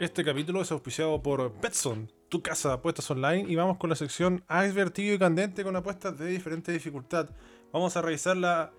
Este 0.00 0.24
capítulo 0.24 0.62
es 0.62 0.72
auspiciado 0.72 1.20
por 1.20 1.60
Betson, 1.60 2.10
tu 2.30 2.40
casa 2.40 2.70
de 2.70 2.74
apuestas 2.76 3.10
online, 3.10 3.44
y 3.46 3.54
vamos 3.54 3.76
con 3.76 3.90
la 3.90 3.96
sección 3.96 4.42
Iceberg 4.48 4.94
tibio 4.94 5.12
y 5.12 5.18
candente 5.18 5.62
con 5.62 5.76
apuestas 5.76 6.18
de 6.18 6.24
diferente 6.24 6.72
dificultad. 6.72 7.28
Vamos 7.70 7.94
a 7.98 8.00
revisar 8.00 8.34
la 8.38 8.72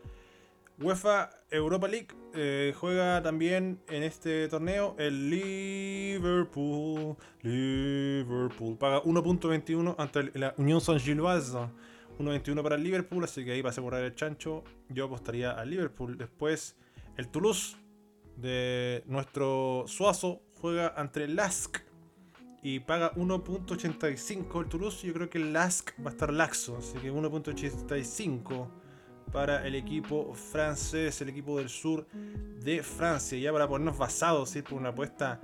UEFA 0.79 1.29
Europa 1.51 1.87
League. 1.87 2.07
Eh, 2.33 2.73
juega 2.75 3.21
también 3.21 3.79
en 3.87 4.01
este 4.01 4.47
torneo 4.47 4.95
el 4.97 5.29
Liverpool. 5.29 7.15
Liverpool 7.43 8.75
paga 8.79 9.03
1.21 9.03 9.93
ante 9.99 10.39
la 10.39 10.55
Unión 10.57 10.81
Saint-Gilloise. 10.81 11.53
1.21 12.17 12.63
para 12.63 12.77
el 12.77 12.83
Liverpool, 12.83 13.23
así 13.23 13.45
que 13.45 13.51
ahí 13.51 13.61
va 13.61 13.69
a 13.69 13.73
asegurar 13.73 14.01
el 14.01 14.15
chancho. 14.15 14.63
Yo 14.89 15.05
apostaría 15.05 15.51
al 15.51 15.69
Liverpool. 15.69 16.17
Después 16.17 16.75
el 17.15 17.27
Toulouse 17.27 17.77
de 18.37 19.03
nuestro 19.05 19.83
Suazo 19.85 20.41
juega 20.61 20.93
ante 20.95 21.23
el 21.23 21.35
Lask 21.35 21.79
y 22.61 22.79
paga 22.79 23.13
1.85 23.15 24.61
el 24.61 24.69
Toulouse. 24.69 25.07
Yo 25.07 25.13
creo 25.13 25.29
que 25.29 25.39
el 25.39 25.51
Lask 25.51 25.91
va 25.99 26.11
a 26.11 26.13
estar 26.13 26.31
laxo, 26.31 26.77
así 26.77 26.97
que 26.99 27.11
1.85 27.11 28.67
para 29.31 29.65
el 29.65 29.75
equipo 29.75 30.33
francés, 30.33 31.21
el 31.21 31.29
equipo 31.29 31.57
del 31.57 31.69
sur 31.69 32.05
de 32.63 32.83
Francia. 32.83 33.37
Ya 33.39 33.51
para 33.51 33.67
ponernos 33.67 33.97
basados 33.97 34.53
por 34.69 34.79
una 34.79 34.89
apuesta 34.89 35.39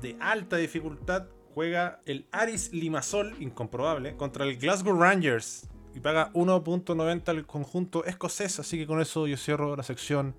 de 0.00 0.16
alta 0.20 0.56
dificultad, 0.56 1.28
juega 1.54 2.00
el 2.04 2.26
Aris 2.32 2.72
Limassol, 2.72 3.36
incomprobable, 3.40 4.16
contra 4.16 4.44
el 4.44 4.56
Glasgow 4.56 4.98
Rangers 4.98 5.68
y 5.94 6.00
paga 6.00 6.32
1.90 6.32 7.28
al 7.28 7.46
conjunto 7.46 8.04
escocés. 8.04 8.58
Así 8.58 8.78
que 8.78 8.86
con 8.86 9.00
eso 9.00 9.26
yo 9.26 9.36
cierro 9.36 9.76
la 9.76 9.82
sección 9.82 10.34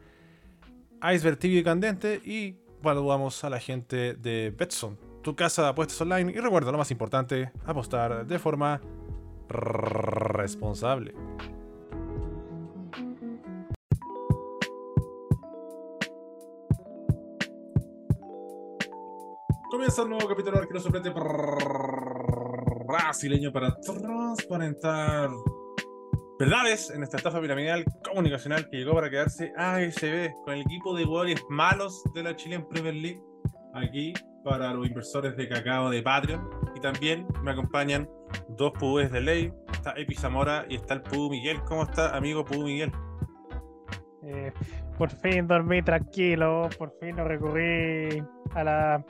Iceberg 1.01 1.37
TV 1.37 1.63
candente 1.63 2.21
y 2.25 2.57
saludamos 2.83 3.43
a 3.43 3.49
la 3.49 3.59
gente 3.59 4.13
de 4.13 4.53
Betson, 4.55 4.97
tu 5.21 5.35
casa 5.35 5.63
de 5.63 5.69
apuestas 5.69 5.99
online. 6.01 6.31
Y 6.31 6.39
recuerda 6.39 6.71
lo 6.71 6.77
más 6.77 6.91
importante: 6.91 7.51
apostar 7.65 8.25
de 8.25 8.39
forma 8.39 8.81
responsable. 9.49 11.13
Comienza 19.69 20.03
un 20.03 20.09
nuevo 20.09 20.27
capítulo 20.27 20.57
de 20.57 20.63
Arquero 20.63 20.79
Suplente 20.79 21.13
brasileño 22.87 23.51
para 23.51 23.75
transparentar 23.79 25.29
verdades 26.39 26.89
en 26.89 27.03
esta 27.03 27.17
estafa 27.17 27.41
piramidal 27.41 27.85
comunicacional 28.17 28.67
que 28.67 28.77
llegó 28.77 28.95
para 28.95 29.11
quedarse 29.11 29.53
ASB 29.55 30.33
con 30.43 30.55
el 30.55 30.61
equipo 30.61 30.97
de 30.97 31.05
jugadores 31.05 31.39
malos 31.49 32.01
de 32.15 32.23
la 32.23 32.35
Chilean 32.35 32.67
Premier 32.67 32.95
League 32.95 33.21
aquí 33.75 34.11
para 34.43 34.73
los 34.73 34.87
inversores 34.87 35.37
de 35.37 35.47
cacao 35.47 35.91
de 35.91 36.01
Patreon. 36.01 36.41
Y 36.75 36.79
también 36.79 37.27
me 37.43 37.51
acompañan 37.51 38.09
dos 38.57 38.71
pubes 38.71 39.11
de 39.11 39.21
ley 39.21 39.53
está 39.71 39.93
Epi 39.95 40.15
Zamora 40.15 40.65
y 40.67 40.77
está 40.77 40.95
el 40.95 41.03
Pudu 41.03 41.29
Miguel. 41.29 41.61
¿cómo 41.67 41.83
está 41.83 42.17
amigo 42.17 42.43
Pudu 42.43 42.63
Miguel? 42.63 42.91
Eh, 44.23 44.51
por 44.97 45.11
fin 45.11 45.47
dormí 45.47 45.83
tranquilo 45.83 46.69
por 46.79 46.91
fin 46.99 47.15
no 47.17 47.23
recurrí 47.23 48.23
a 48.55 48.63
la 48.63 49.05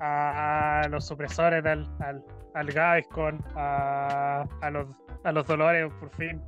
a, 0.00 0.82
los 0.90 1.06
supresores 1.06 1.64
al, 1.64 1.88
al, 2.00 2.24
al 2.54 2.66
Gaviscon 2.66 3.40
a, 3.54 4.44
a 4.60 4.70
los 4.70 4.88
a 5.22 5.30
los 5.30 5.46
dolores 5.46 5.92
por 6.00 6.10
fin 6.16 6.42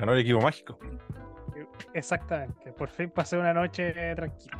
Ganó 0.00 0.14
el 0.14 0.20
equipo 0.20 0.40
mágico. 0.40 0.78
Exactamente. 1.92 2.72
Por 2.72 2.88
fin 2.88 3.10
pasé 3.10 3.36
una 3.36 3.52
noche 3.52 3.92
tranquila. 4.14 4.56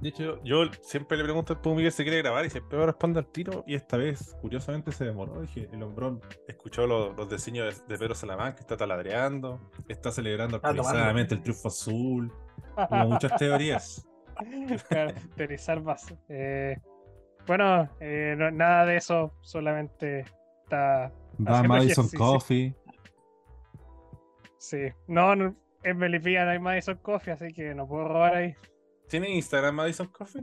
De 0.00 0.08
hecho, 0.08 0.42
yo 0.42 0.64
siempre 0.82 1.16
le 1.16 1.22
pregunto 1.22 1.52
a 1.52 1.62
Pum 1.62 1.76
Miguel 1.76 1.92
si 1.92 2.02
quiere 2.02 2.18
grabar 2.18 2.44
y 2.44 2.50
siempre 2.50 2.76
me 2.76 2.84
responde 2.84 3.20
al 3.20 3.26
tiro. 3.26 3.62
Y 3.68 3.76
esta 3.76 3.96
vez, 3.96 4.36
curiosamente, 4.40 4.90
se 4.90 5.04
demoró. 5.04 5.40
Dije, 5.40 5.68
el 5.72 5.82
hombrón 5.82 6.20
escuchó 6.48 6.86
los, 6.88 7.16
los 7.16 7.30
diseños 7.30 7.86
de, 7.86 7.96
Pedro 7.96 8.16
Salamanca, 8.16 8.60
está 8.60 8.76
taladreando, 8.76 9.70
está 9.88 10.10
celebrando 10.10 10.56
actualizadamente 10.56 11.36
el 11.36 11.42
triunfo 11.42 11.68
azul. 11.68 12.32
Como 12.88 13.08
muchas 13.10 13.36
teorías. 13.36 14.04
teorizar 15.36 15.80
más. 15.82 16.12
Eh, 16.28 16.76
bueno, 17.46 17.88
eh, 18.00 18.34
nada 18.52 18.84
de 18.86 18.96
eso, 18.96 19.34
solamente 19.40 20.24
está. 20.64 21.12
Va 21.40 21.62
Madison 21.62 22.08
Coffee. 22.10 22.74
Sí, 24.64 24.78
no, 25.08 25.34
en 25.34 25.98
Melipilla 25.98 26.46
no 26.46 26.52
hay 26.52 26.58
Madison 26.58 26.96
Coffee, 26.96 27.34
así 27.34 27.52
que 27.52 27.74
no 27.74 27.86
puedo 27.86 28.08
robar 28.08 28.34
ahí. 28.34 28.54
¿Tiene 29.10 29.28
Instagram 29.28 29.74
Madison 29.74 30.06
Coffee? 30.06 30.42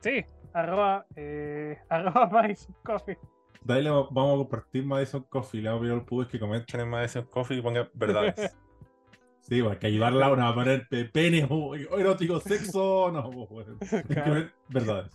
Sí, 0.00 0.24
arroba, 0.52 1.06
eh, 1.14 1.78
arroba 1.88 2.26
Madison 2.26 2.74
Coffee. 2.82 3.16
De 3.62 3.74
ahí 3.74 3.84
vamos 3.84 4.34
a 4.34 4.38
compartir 4.38 4.84
Madison 4.84 5.22
Coffee. 5.28 5.62
Le 5.62 5.68
vamos 5.68 5.78
a 5.78 5.82
pedir 5.82 5.94
al 5.94 6.04
público 6.04 6.32
que 6.32 6.40
comenten 6.40 6.80
en 6.80 6.88
Madison 6.88 7.26
Coffee 7.26 7.58
y 7.58 7.62
pongan 7.62 7.88
verdades. 7.94 8.34
sí, 9.42 9.62
porque 9.62 9.86
ayudarla 9.86 10.26
a 10.26 10.32
una 10.32 10.48
a 10.48 10.54
poner 10.54 10.88
pene 11.12 11.46
o 11.48 11.76
erótico, 11.76 12.40
sexo, 12.40 13.12
no, 13.12 13.30
bueno. 13.30 13.78
Claro. 14.08 14.50
verdades. 14.68 15.12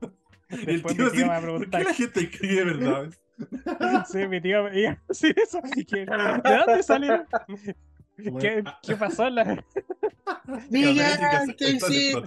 y 0.48 0.70
el 0.70 0.82
tío, 0.82 1.10
tío 1.10 1.26
me 1.26 1.40
¿por 1.42 1.68
qué 1.68 1.84
la 1.84 1.92
gente 1.92 2.20
escribe 2.20 2.64
verdades? 2.64 3.20
Sí, 4.06 4.26
mi 4.28 4.40
tío 4.40 4.64
me 4.64 4.80
iba 4.80 4.90
a 4.92 4.98
decir 5.08 5.34
eso. 5.38 5.60
¿De 5.62 6.04
dónde 6.06 6.82
salió? 6.82 7.26
¿Qué, 8.40 8.64
¿Qué, 8.82 8.96
pasó 8.96 9.26
en 9.26 9.34
la.? 9.34 9.64
Miguel, 10.70 11.56
¿qué 11.56 11.70
hiciste? 11.70 12.20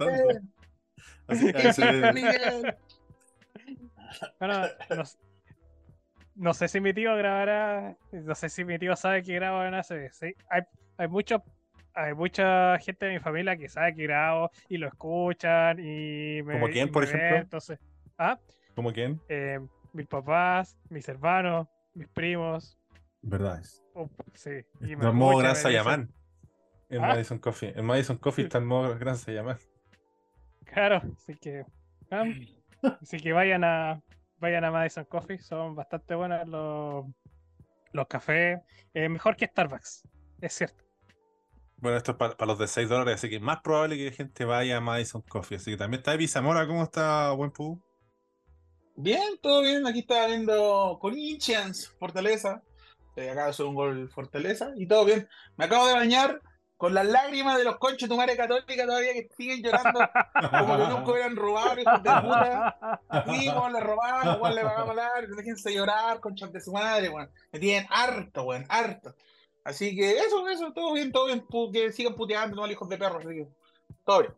Bueno, 4.38 4.62
no, 4.90 5.02
no, 6.36 6.54
sé 6.54 6.68
si 6.68 6.80
mi 6.80 6.92
tío 6.92 7.16
grabará. 7.16 7.96
No 8.12 8.34
sé 8.34 8.48
si 8.48 8.64
mi 8.64 8.78
tío 8.78 8.96
sabe 8.96 9.22
que 9.22 9.34
grabo 9.34 9.64
en 9.64 9.74
ACB. 9.74 10.10
Sí, 10.12 10.34
hay, 10.50 10.62
hay, 10.96 11.08
mucho, 11.08 11.42
hay 11.94 12.14
mucha 12.14 12.78
gente 12.78 13.06
de 13.06 13.12
mi 13.12 13.20
familia 13.20 13.56
que 13.56 13.68
sabe 13.68 13.94
que 13.94 14.02
grabo 14.02 14.50
y 14.68 14.78
lo 14.78 14.88
escuchan. 14.88 15.78
y 15.78 16.42
me, 16.42 16.54
¿Como 16.54 16.68
quién, 16.68 16.90
por 16.90 17.04
ejemplo? 17.04 17.36
entonces, 17.36 17.78
¿ah? 18.18 18.38
¿Como 18.74 18.92
quién? 18.92 19.20
Eh, 19.28 19.60
mis 19.94 20.06
papás, 20.06 20.76
mis 20.90 21.08
hermanos, 21.08 21.68
mis 21.94 22.08
primos. 22.08 22.78
Verdades. 23.22 23.82
sí. 24.34 24.50
Y 24.80 24.96
modo 24.96 25.38
Gran 25.38 25.56
Sayamán. 25.56 26.12
En 26.90 27.02
¿Ah? 27.02 27.08
Madison 27.08 27.38
Coffee. 27.38 27.72
En 27.74 27.86
Madison 27.86 28.18
Coffee 28.18 28.44
está 28.44 28.58
en 28.58 28.66
modo 28.66 28.96
Gran 28.98 29.16
Sayamán. 29.16 29.58
Claro, 30.64 31.00
así 31.16 31.34
que. 31.36 31.64
Así 33.00 33.16
que 33.18 33.32
vayan 33.32 33.64
a 33.64 34.02
vayan 34.38 34.64
a 34.64 34.70
Madison 34.70 35.06
Coffee, 35.06 35.38
son 35.38 35.74
bastante 35.74 36.14
buenos 36.14 36.46
los, 36.46 37.06
los 37.92 38.06
cafés. 38.06 38.60
Eh, 38.92 39.08
mejor 39.08 39.36
que 39.36 39.46
Starbucks, 39.46 40.06
es 40.42 40.52
cierto. 40.52 40.84
Bueno, 41.78 41.96
esto 41.96 42.12
es 42.12 42.18
para, 42.18 42.46
los 42.46 42.58
de 42.58 42.66
6 42.66 42.88
dólares, 42.88 43.14
así 43.14 43.30
que 43.30 43.36
es 43.36 43.42
más 43.42 43.60
probable 43.62 43.96
que 43.96 44.12
gente 44.12 44.44
vaya 44.44 44.76
a 44.76 44.80
Madison 44.80 45.22
Coffee. 45.22 45.56
Así 45.56 45.70
que 45.70 45.76
también 45.78 46.00
está 46.00 46.14
Evi 46.14 46.28
Zamora, 46.28 46.66
¿cómo 46.66 46.82
está, 46.82 47.32
buen 47.32 47.50
pu? 47.50 47.82
Bien, 48.96 49.38
todo 49.40 49.62
bien. 49.62 49.86
Aquí 49.86 50.00
estaba 50.00 50.26
viendo 50.26 50.98
Corinthians, 51.00 51.92
Fortaleza. 51.98 52.62
Eh, 53.16 53.30
acá 53.30 53.50
de 53.50 53.62
un 53.62 53.74
gol 53.74 54.08
Fortaleza 54.08 54.72
y 54.76 54.86
todo 54.86 55.04
bien. 55.04 55.28
Me 55.56 55.64
acabo 55.66 55.86
de 55.86 55.94
bañar 55.94 56.40
con 56.76 56.94
las 56.94 57.06
lágrimas 57.06 57.56
de 57.56 57.64
los 57.64 57.78
conchos 57.78 58.08
de 58.08 58.08
tu 58.08 58.16
madre 58.16 58.36
católica 58.36 58.84
todavía 58.84 59.12
que 59.12 59.28
siguen 59.36 59.62
llorando 59.62 60.00
como 60.58 60.76
que 60.76 60.86
nunca 60.90 61.12
hubieran 61.12 61.36
robado, 61.36 61.80
hijos 61.80 62.02
de 62.02 62.10
puta. 62.10 63.00
Sí, 63.26 63.50
como 63.52 63.70
le 63.70 63.80
robaron, 63.80 64.34
igual 64.34 64.54
le 64.54 64.62
pagamos 64.62 64.96
la 64.96 65.10
déjense 65.36 65.72
llorar, 65.72 66.20
conchas 66.20 66.52
de 66.52 66.60
su 66.60 66.72
madre, 66.72 67.08
weón. 67.08 67.30
Me 67.52 67.58
tienen 67.58 67.86
harto, 67.90 68.42
weón, 68.42 68.64
harto. 68.68 69.14
Así 69.64 69.96
que 69.96 70.18
eso, 70.18 70.46
eso, 70.48 70.72
todo 70.72 70.92
bien, 70.92 71.10
todo 71.10 71.26
bien. 71.26 71.46
Que 71.72 71.92
sigan 71.92 72.14
puteando, 72.14 72.56
no, 72.56 72.70
hijos 72.70 72.88
de 72.88 72.98
perros, 72.98 73.24
así 73.24 73.34
que 73.34 73.48
todo 74.04 74.20
bien. 74.20 74.34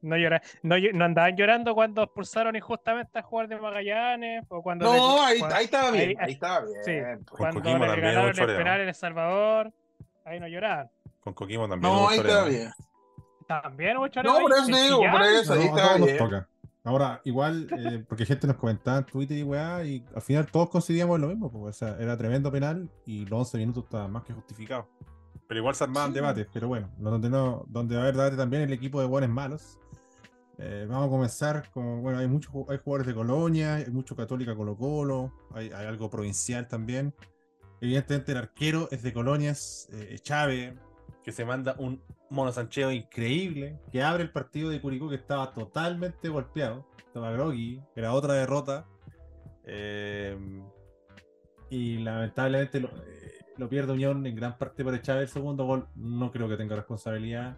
No, 0.00 0.16
llora, 0.16 0.40
no, 0.62 0.76
no, 0.94 1.04
andaban 1.04 1.36
llorando 1.36 1.74
cuando 1.74 2.02
expulsaron 2.02 2.56
injustamente 2.56 3.18
a 3.18 3.22
jugar 3.22 3.48
de 3.48 3.58
Magallanes 3.58 4.44
o 4.48 4.62
cuando 4.62 4.86
no 4.86 5.22
ahí, 5.22 5.40
ahí, 5.52 5.64
estaba 5.64 5.90
bien 5.90 6.16
ahí, 6.18 6.32
estaba 6.32 6.64
bien 6.64 6.82
sí, 6.84 6.92
pues. 7.26 7.38
cuando 7.38 7.78
le 7.78 8.00
ganaron 8.00 8.38
el 8.38 8.56
penal 8.56 8.80
en 8.80 8.88
El 8.88 8.94
Salvador 8.94 9.72
ahí 10.24 10.40
no 10.40 10.48
lloraban 10.48 10.90
con 11.20 11.34
Coquimbo 11.34 11.68
también 11.68 11.92
no 11.92 12.08
ahí 12.08 12.18
estaba 12.18 12.44
bien 12.44 12.70
también 13.46 13.96
hubo 13.98 14.06
no 14.22 14.38
por 14.38 14.52
eso 14.52 14.66
digo 14.66 15.02
por 15.10 15.22
eso 15.22 15.52
ahí 15.52 15.64
estaba 15.64 15.96
bien 15.96 16.16
toca. 16.16 16.48
Ahora, 16.84 17.20
igual, 17.24 17.68
eh, 17.76 18.02
porque 18.08 18.24
gente 18.24 18.46
nos 18.46 18.56
comentaba 18.56 18.96
en 18.96 19.04
Twitter 19.04 19.36
y 19.36 19.42
weá, 19.42 19.84
y 19.84 20.02
al 20.14 20.22
final 20.22 20.46
todos 20.46 20.70
coincidíamos 20.70 21.20
lo 21.20 21.28
mismo, 21.28 21.52
porque 21.52 21.68
o 21.68 21.72
sea, 21.74 21.96
era 22.00 22.16
tremendo 22.16 22.50
penal 22.50 22.88
y 23.04 23.26
los 23.26 23.40
11 23.40 23.58
minutos 23.58 23.84
estaban 23.84 24.10
más 24.10 24.24
que 24.24 24.32
justificados. 24.32 24.86
Pero 25.48 25.60
igual 25.60 25.74
se 25.74 25.84
armaban 25.84 26.12
debates, 26.12 26.46
pero 26.52 26.68
bueno, 26.68 26.90
donde, 26.98 27.30
no, 27.30 27.64
donde 27.68 27.96
va 27.96 28.02
a 28.02 28.04
haber 28.04 28.16
debate 28.16 28.36
también 28.36 28.62
el 28.62 28.72
equipo 28.72 29.00
de 29.00 29.06
buenos 29.06 29.30
malos. 29.30 29.78
Eh, 30.58 30.86
vamos 30.88 31.06
a 31.06 31.10
comenzar 31.10 31.70
con, 31.70 32.02
bueno, 32.02 32.18
hay 32.18 32.28
muchos 32.28 32.52
hay 32.68 32.78
jugadores 32.78 33.06
de 33.06 33.14
Colonia, 33.14 33.76
hay 33.76 33.90
mucho 33.90 34.14
Católica 34.14 34.54
Colo 34.54 34.76
Colo, 34.76 35.32
hay, 35.54 35.70
hay 35.70 35.86
algo 35.86 36.10
provincial 36.10 36.68
también. 36.68 37.14
Evidentemente 37.80 38.32
el 38.32 38.38
arquero 38.38 38.88
es 38.90 39.02
de 39.02 39.12
Colonias, 39.12 39.88
eh, 39.92 40.18
Chávez, 40.20 40.74
que 41.24 41.32
se 41.32 41.44
manda 41.44 41.76
un 41.78 42.02
Mono 42.30 42.52
Sancheo 42.52 42.90
increíble, 42.90 43.78
que 43.90 44.02
abre 44.02 44.24
el 44.24 44.32
partido 44.32 44.68
de 44.68 44.80
Curicó 44.80 45.08
que 45.08 45.14
estaba 45.14 45.54
totalmente 45.54 46.28
golpeado. 46.28 46.86
Estaba 46.98 47.30
groggy, 47.30 47.80
era 47.96 48.12
otra 48.12 48.34
derrota. 48.34 48.86
Eh, 49.64 50.36
y 51.70 51.98
lamentablemente 51.98 52.80
lo, 53.58 53.68
pierde 53.68 53.92
Unión 53.92 54.24
en 54.26 54.34
gran 54.34 54.56
parte 54.56 54.82
por 54.84 54.94
echar 54.94 55.18
el 55.18 55.28
segundo 55.28 55.64
gol. 55.66 55.86
No 55.94 56.30
creo 56.30 56.48
que 56.48 56.56
tenga 56.56 56.76
responsabilidad. 56.76 57.56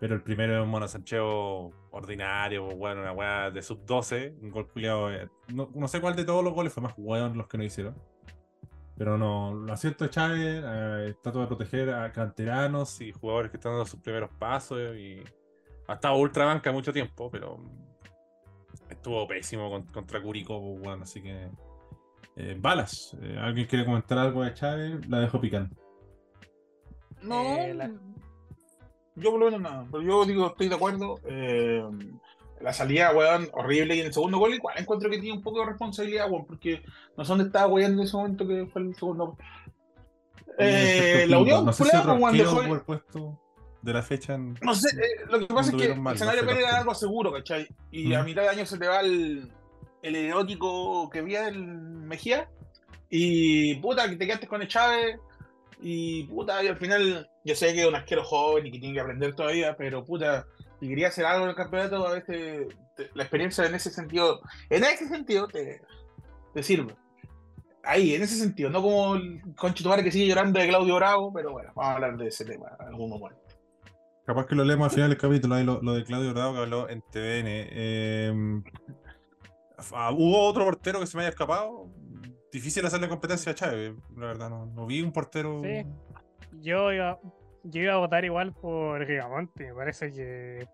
Pero 0.00 0.14
el 0.16 0.22
primero 0.22 0.56
es 0.56 0.62
un 0.62 0.68
Mono 0.70 0.88
Sancheo 0.88 1.70
ordinario, 1.92 2.66
bueno, 2.68 3.00
una 3.02 3.12
weá 3.12 3.50
de 3.50 3.62
sub 3.62 3.84
12, 3.86 4.34
un 4.42 4.50
gol 4.50 4.66
culiado. 4.68 5.12
eh, 5.12 5.28
No, 5.54 5.70
no 5.74 5.88
sé 5.88 6.00
cuál 6.00 6.16
de 6.16 6.24
todos 6.24 6.42
los 6.44 6.52
goles 6.52 6.72
fue 6.72 6.82
más 6.82 6.94
weón 6.96 7.38
los 7.38 7.46
que 7.46 7.56
no 7.58 7.64
hicieron. 7.64 7.94
Pero 8.96 9.16
no, 9.18 9.54
lo 9.54 9.72
acierto 9.72 10.04
de 10.04 10.10
Chávez, 10.10 10.62
eh, 10.64 11.14
trato 11.22 11.40
de 11.40 11.46
proteger 11.46 11.90
a 11.90 12.12
canteranos 12.12 13.00
y 13.00 13.12
jugadores 13.12 13.50
que 13.50 13.56
están 13.56 13.72
dando 13.72 13.86
sus 13.86 14.00
primeros 14.00 14.30
pasos 14.38 14.96
y 14.96 15.20
ha 15.88 15.94
estado 15.94 16.16
ultra 16.16 16.44
banca 16.44 16.70
mucho 16.72 16.92
tiempo, 16.92 17.30
pero 17.30 17.58
estuvo 18.88 19.26
pésimo 19.26 19.70
con- 19.70 19.86
contra 19.86 20.20
Curicó, 20.22 20.58
weón, 20.58 21.02
así 21.02 21.22
que 21.22 21.48
eh, 22.36 22.56
balas. 22.58 23.16
Eh, 23.22 23.36
¿Alguien 23.40 23.66
quiere 23.66 23.84
comentar 23.84 24.18
algo 24.18 24.42
de 24.44 24.54
Chávez? 24.54 25.06
La 25.08 25.20
dejo 25.20 25.40
picando. 25.40 25.74
No, 27.22 27.40
Eh, 27.42 27.74
la- 27.74 27.90
yo 29.16 29.30
por 29.30 29.38
lo 29.40 29.46
menos 29.46 29.60
nada. 29.60 29.86
Pero 29.90 30.02
yo 30.02 30.24
digo, 30.24 30.46
estoy 30.48 30.68
de 30.68 30.74
acuerdo. 30.74 31.18
eh, 31.24 31.82
la 32.60 32.72
salida, 32.72 33.12
weón, 33.12 33.48
horrible. 33.52 33.94
Y 33.96 34.00
en 34.00 34.06
el 34.06 34.12
segundo 34.14 34.38
gol, 34.38 34.54
igual 34.54 34.76
encuentro 34.78 35.10
que 35.10 35.18
tiene 35.18 35.36
un 35.36 35.42
poco 35.42 35.60
de 35.60 35.66
responsabilidad, 35.66 36.30
weón, 36.30 36.46
porque 36.46 36.82
no 37.16 37.24
sé 37.24 37.28
dónde 37.28 37.44
estaba 37.44 37.66
weón 37.66 37.92
en 37.92 38.00
ese 38.00 38.16
momento 38.16 38.46
que 38.46 38.66
fue 38.72 38.82
el 38.82 38.94
segundo 38.94 39.26
gol. 39.26 39.36
Eh, 40.58 41.26
la 41.28 41.38
Unión, 41.38 41.64
no 41.66 41.72
sé 41.72 41.84
si 41.84 41.90
dejó- 41.90 42.62
el 42.74 42.80
puesto 42.82 43.40
de 43.82 43.92
la 43.92 44.02
fecha 44.02 44.34
en... 44.34 44.54
No 44.62 44.74
sé, 44.74 44.88
eh, 44.96 45.26
lo 45.28 45.40
que 45.40 45.46
pasa 45.46 45.70
es 45.70 45.76
que 45.76 45.94
mal, 45.94 46.12
el 46.12 46.16
escenario 46.16 46.42
no 46.42 46.48
sé, 46.48 46.54
Pérez 46.54 46.68
era 46.70 46.78
algo 46.78 46.94
seguro, 46.94 47.32
¿cachai? 47.32 47.68
Y 47.90 48.08
Mm. 48.08 48.12
a 48.14 48.22
mitad 48.22 48.42
de 48.42 48.48
año 48.48 48.64
se 48.66 48.78
te 48.78 48.86
va 48.86 49.00
el, 49.00 49.50
el 50.04 50.16
erótico 50.16 51.08
que 51.10 51.20
había 51.20 51.48
el 51.48 51.64
Mejía. 51.64 52.48
Y 53.08 53.76
puta, 53.76 54.08
que 54.08 54.16
te 54.16 54.26
quedaste 54.26 54.46
con 54.46 54.60
el 54.60 54.68
Chávez. 54.68 55.18
Y 55.80 56.24
puta, 56.24 56.62
y 56.62 56.68
al 56.68 56.76
final, 56.76 57.28
yo 57.44 57.54
sé 57.54 57.72
que 57.74 57.82
es 57.82 57.88
un 57.88 57.94
arquero 57.94 58.22
joven 58.22 58.66
y 58.66 58.70
que 58.70 58.78
tiene 58.78 58.94
que 58.94 59.00
aprender 59.00 59.34
todavía, 59.34 59.76
pero 59.76 60.04
puta, 60.04 60.46
si 60.78 60.88
quería 60.88 61.08
hacer 61.08 61.24
algo 61.24 61.44
en 61.44 61.50
el 61.50 61.56
campeonato, 61.56 62.06
a 62.06 62.14
veces 62.14 62.68
la 63.14 63.22
experiencia 63.22 63.66
en 63.66 63.74
ese 63.74 63.90
sentido, 63.90 64.40
en 64.70 64.84
ese 64.84 65.08
sentido 65.08 65.48
te, 65.48 65.80
te 66.52 66.62
sirve. 66.62 66.94
Ahí, 67.82 68.14
en 68.14 68.22
ese 68.22 68.36
sentido, 68.36 68.70
no 68.70 68.80
como 68.80 69.16
el 69.16 69.42
conchetumare 69.56 70.02
que 70.02 70.12
sigue 70.12 70.26
llorando 70.26 70.58
de 70.58 70.68
Claudio 70.68 70.96
Bravo, 70.96 71.32
pero 71.32 71.52
bueno, 71.52 71.72
vamos 71.74 71.90
a 71.90 71.94
hablar 71.94 72.16
de 72.16 72.28
ese 72.28 72.44
tema 72.44 72.76
en 72.80 72.86
algún 72.86 73.10
momento. 73.10 73.40
Capaz 74.24 74.46
que 74.46 74.54
lo 74.54 74.64
leemos 74.64 74.86
al 74.86 74.94
final 74.94 75.10
del 75.10 75.18
capítulo, 75.18 75.54
ahí 75.54 75.64
lo, 75.64 75.82
lo 75.82 75.92
de 75.92 76.04
Claudio 76.04 76.32
Bravo 76.32 76.54
que 76.54 76.60
habló 76.60 76.88
en 76.88 77.02
TVN. 77.02 77.46
Eh, 77.46 78.62
¿Hubo 79.92 80.40
otro 80.46 80.64
portero 80.64 81.00
que 81.00 81.06
se 81.06 81.16
me 81.16 81.22
haya 81.22 81.30
escapado? 81.30 81.86
Difícil 82.52 82.86
hacerle 82.86 83.08
competencia 83.08 83.52
a 83.52 83.54
Chávez, 83.54 83.94
la 84.16 84.26
verdad, 84.26 84.48
no, 84.48 84.66
no 84.66 84.86
vi 84.86 85.02
un 85.02 85.12
portero. 85.12 85.60
Sí. 85.62 85.84
Yo 86.60 86.92
iba, 86.92 87.18
yo 87.64 87.82
iba 87.82 87.94
a 87.94 87.98
votar 87.98 88.24
igual 88.24 88.52
por 88.52 89.00
Rigamonte. 89.04 89.66
Me 89.68 89.74
parece 89.74 90.12
que. 90.12 90.66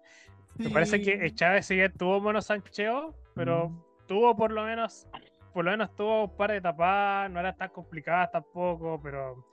Me 0.57 0.69
parece 0.71 1.01
que 1.01 1.31
Chávez 1.35 1.65
sí 1.67 1.79
tuvo 1.97 2.21
mono 2.21 2.43
sancheo, 2.43 3.15
pero 3.35 3.71
Mm. 3.71 3.83
tuvo 4.07 4.37
por 4.37 4.53
lo 4.53 4.65
menos. 4.65 5.07
Por 5.55 5.65
lo 5.65 5.71
menos 5.73 5.95
tuvo 5.97 6.25
un 6.25 6.37
par 6.37 6.53
de 6.53 6.61
tapadas, 6.61 7.31
no 7.31 7.41
eran 7.41 7.57
tan 7.57 7.71
complicadas 7.71 8.31
tampoco, 8.31 9.01
pero 9.03 9.45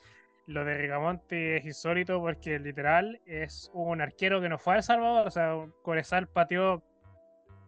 lo 0.47 0.63
de 0.65 0.77
Rigamonte 0.77 1.57
es 1.57 1.65
insólito 1.65 2.19
porque 2.19 2.59
literal 2.59 3.19
es 3.25 3.71
un 3.73 4.01
arquero 4.01 4.39
que 4.41 4.49
no 4.49 4.57
fue 4.59 4.73
a 4.73 4.77
El 4.77 4.83
Salvador. 4.83 5.27
O 5.27 5.31
sea, 5.31 5.55
Corezal 5.81 6.27
pateó 6.27 6.83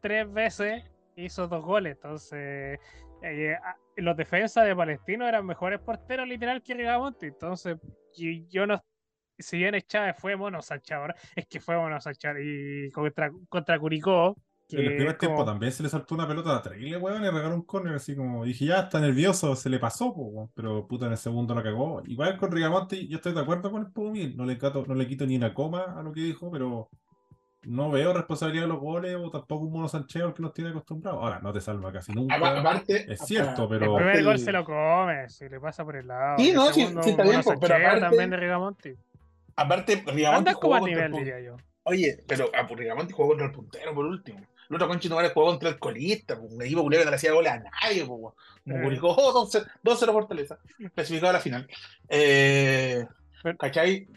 tres 0.01 0.31
veces 0.31 0.83
hizo 1.25 1.47
dos 1.47 1.63
goles. 1.63 1.95
Entonces, 1.95 2.79
eh, 3.21 3.53
a- 3.63 3.75
los 3.97 4.15
defensas 4.15 4.65
de 4.65 4.75
Palestino 4.75 5.27
eran 5.27 5.45
mejores 5.45 5.79
porteros 5.79 6.27
literal 6.27 6.61
que 6.61 6.73
Rigamonte. 6.73 7.27
Entonces, 7.27 7.77
y- 8.15 8.47
yo 8.47 8.65
no. 8.65 8.81
Si 9.37 9.57
bien 9.57 9.73
Chávez 9.87 10.15
fue 10.17 10.35
mono 10.35 10.61
sanchador, 10.61 11.15
es 11.35 11.47
que 11.47 11.59
fue 11.59 11.77
mono 11.77 11.99
sanchador. 12.01 12.41
Y 12.43 12.91
contra, 12.91 13.31
contra 13.47 13.79
Curicó. 13.79 14.35
En 14.71 14.81
el 14.81 14.95
primer 14.97 15.17
tiempo 15.17 15.43
también 15.43 15.71
se 15.71 15.81
le 15.81 15.89
saltó 15.89 16.13
una 16.13 16.27
pelota 16.27 16.61
terrible, 16.61 16.97
weón, 16.97 17.23
y 17.23 17.29
regaló 17.29 17.55
un 17.55 17.63
córner 17.63 17.95
así 17.95 18.15
como. 18.15 18.45
Dije, 18.45 18.65
ya 18.65 18.81
está 18.81 18.99
nervioso, 18.99 19.55
se 19.55 19.67
le 19.67 19.79
pasó, 19.79 20.11
weón, 20.11 20.51
pero 20.53 20.85
puta, 20.87 21.07
en 21.07 21.13
el 21.13 21.17
segundo 21.17 21.55
la 21.55 21.63
cagó. 21.63 22.03
Igual 22.05 22.37
con 22.37 22.51
Rigamonti, 22.51 23.07
yo 23.07 23.15
estoy 23.17 23.33
de 23.33 23.39
acuerdo 23.39 23.71
con 23.71 23.81
el 23.81 23.91
Pumil, 23.91 24.37
no 24.37 24.45
le, 24.45 24.59
cato- 24.59 24.85
no 24.85 24.93
le 24.93 25.07
quito 25.07 25.25
ni 25.25 25.37
una 25.37 25.55
coma 25.55 25.95
a 25.97 26.03
lo 26.03 26.11
que 26.11 26.21
dijo, 26.21 26.51
pero 26.51 26.87
no 27.63 27.91
veo 27.91 28.13
responsabilidad 28.13 28.63
de 28.63 28.69
los 28.69 28.79
goles 28.79 29.15
o 29.15 29.29
tampoco 29.29 29.65
un 29.65 29.71
mono 29.73 29.87
sancheo 29.89 30.27
al 30.27 30.33
que 30.33 30.41
nos 30.41 30.53
tiene 30.53 30.69
acostumbrados. 30.71 31.21
Ahora, 31.21 31.39
no 31.39 31.51
te 31.51 31.59
salva 31.61 31.91
casi 31.91 32.13
nunca. 32.13 32.35
Apa- 32.35 32.59
Aparte, 32.59 33.11
Es 33.11 33.19
cierto, 33.21 33.67
pero- 33.67 33.97
El 33.97 34.03
primer 34.05 34.23
gol 34.23 34.39
se 34.39 34.51
lo 34.51 34.63
come, 34.65 35.29
se 35.29 35.49
le 35.49 35.59
pasa 35.59 35.83
por 35.83 35.95
el 35.97 36.07
lado. 36.07 36.37
Sí, 36.37 36.49
El 36.49 36.55
no, 36.55 36.67
sí- 36.67 36.81
segundo, 36.81 37.03
sí 37.03 37.09
está 37.11 37.23
bien, 37.23 37.35
pero 37.35 37.59
sancheo 37.59 37.75
aparte- 37.77 37.99
también 38.01 38.29
de 38.29 38.37
Rigamonte. 38.37 38.97
Aparte, 39.55 40.03
Rigamonti 40.07 40.53
jugó 40.53 40.75
a 40.75 40.79
contra 40.79 40.95
nivel, 41.07 41.13
el 41.19 41.25
diría 41.25 41.39
yo. 41.41 41.57
Oye, 41.83 42.23
pero 42.27 42.49
ah, 42.57 42.65
pues 42.67 42.79
Rigamonti 42.79 43.13
jugó 43.13 43.29
contra 43.29 43.47
el 43.47 43.51
puntero 43.51 43.93
por 43.93 44.05
último. 44.05 44.39
El 44.69 44.75
otro 44.75 44.87
conchito 44.87 45.15
madre 45.15 45.31
jugó 45.33 45.47
contra 45.47 45.69
el 45.69 45.79
colista, 45.79 46.39
pues, 46.39 46.53
un 46.53 46.61
equipo 46.61 46.83
culiao 46.83 47.01
que 47.01 47.05
no 47.05 47.09
le 47.11 47.15
hacía 47.15 47.33
goles 47.33 47.51
a 47.51 47.59
nadie, 47.59 48.05
como 48.07 48.35
Eh. 48.67 48.99
Oh, 49.01 49.31
2-0 49.33 49.65
2-0 49.83 50.13
Fortaleza, 50.13 50.59
clasificado 50.93 51.31
a 51.31 51.33
la 51.33 51.39
final. 51.39 51.67
Eh, 52.07 53.05
Pero- 53.41 53.57
¿Cachai? 53.57 54.07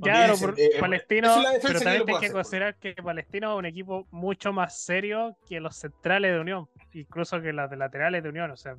Ya, 0.00 0.26
pero 0.26 0.38
por- 0.38 0.60
eh, 0.60 0.70
Palestino, 0.78 1.28
es 1.52 1.60
pero 1.62 1.78
que 1.78 1.84
también 1.84 2.00
hay 2.02 2.06
que 2.06 2.16
hacer, 2.16 2.32
considerar 2.32 2.76
que 2.76 2.94
Palestino 2.94 3.52
es 3.52 3.58
un 3.58 3.66
equipo 3.66 4.06
mucho 4.10 4.52
más 4.52 4.78
serio 4.84 5.36
que 5.48 5.60
los 5.60 5.76
centrales 5.76 6.32
de 6.32 6.40
Unión, 6.40 6.68
incluso 6.92 7.40
que 7.40 7.52
los 7.52 7.68
de 7.70 7.76
laterales 7.76 8.22
de 8.22 8.28
Unión, 8.28 8.50
o 8.50 8.56
sea, 8.56 8.76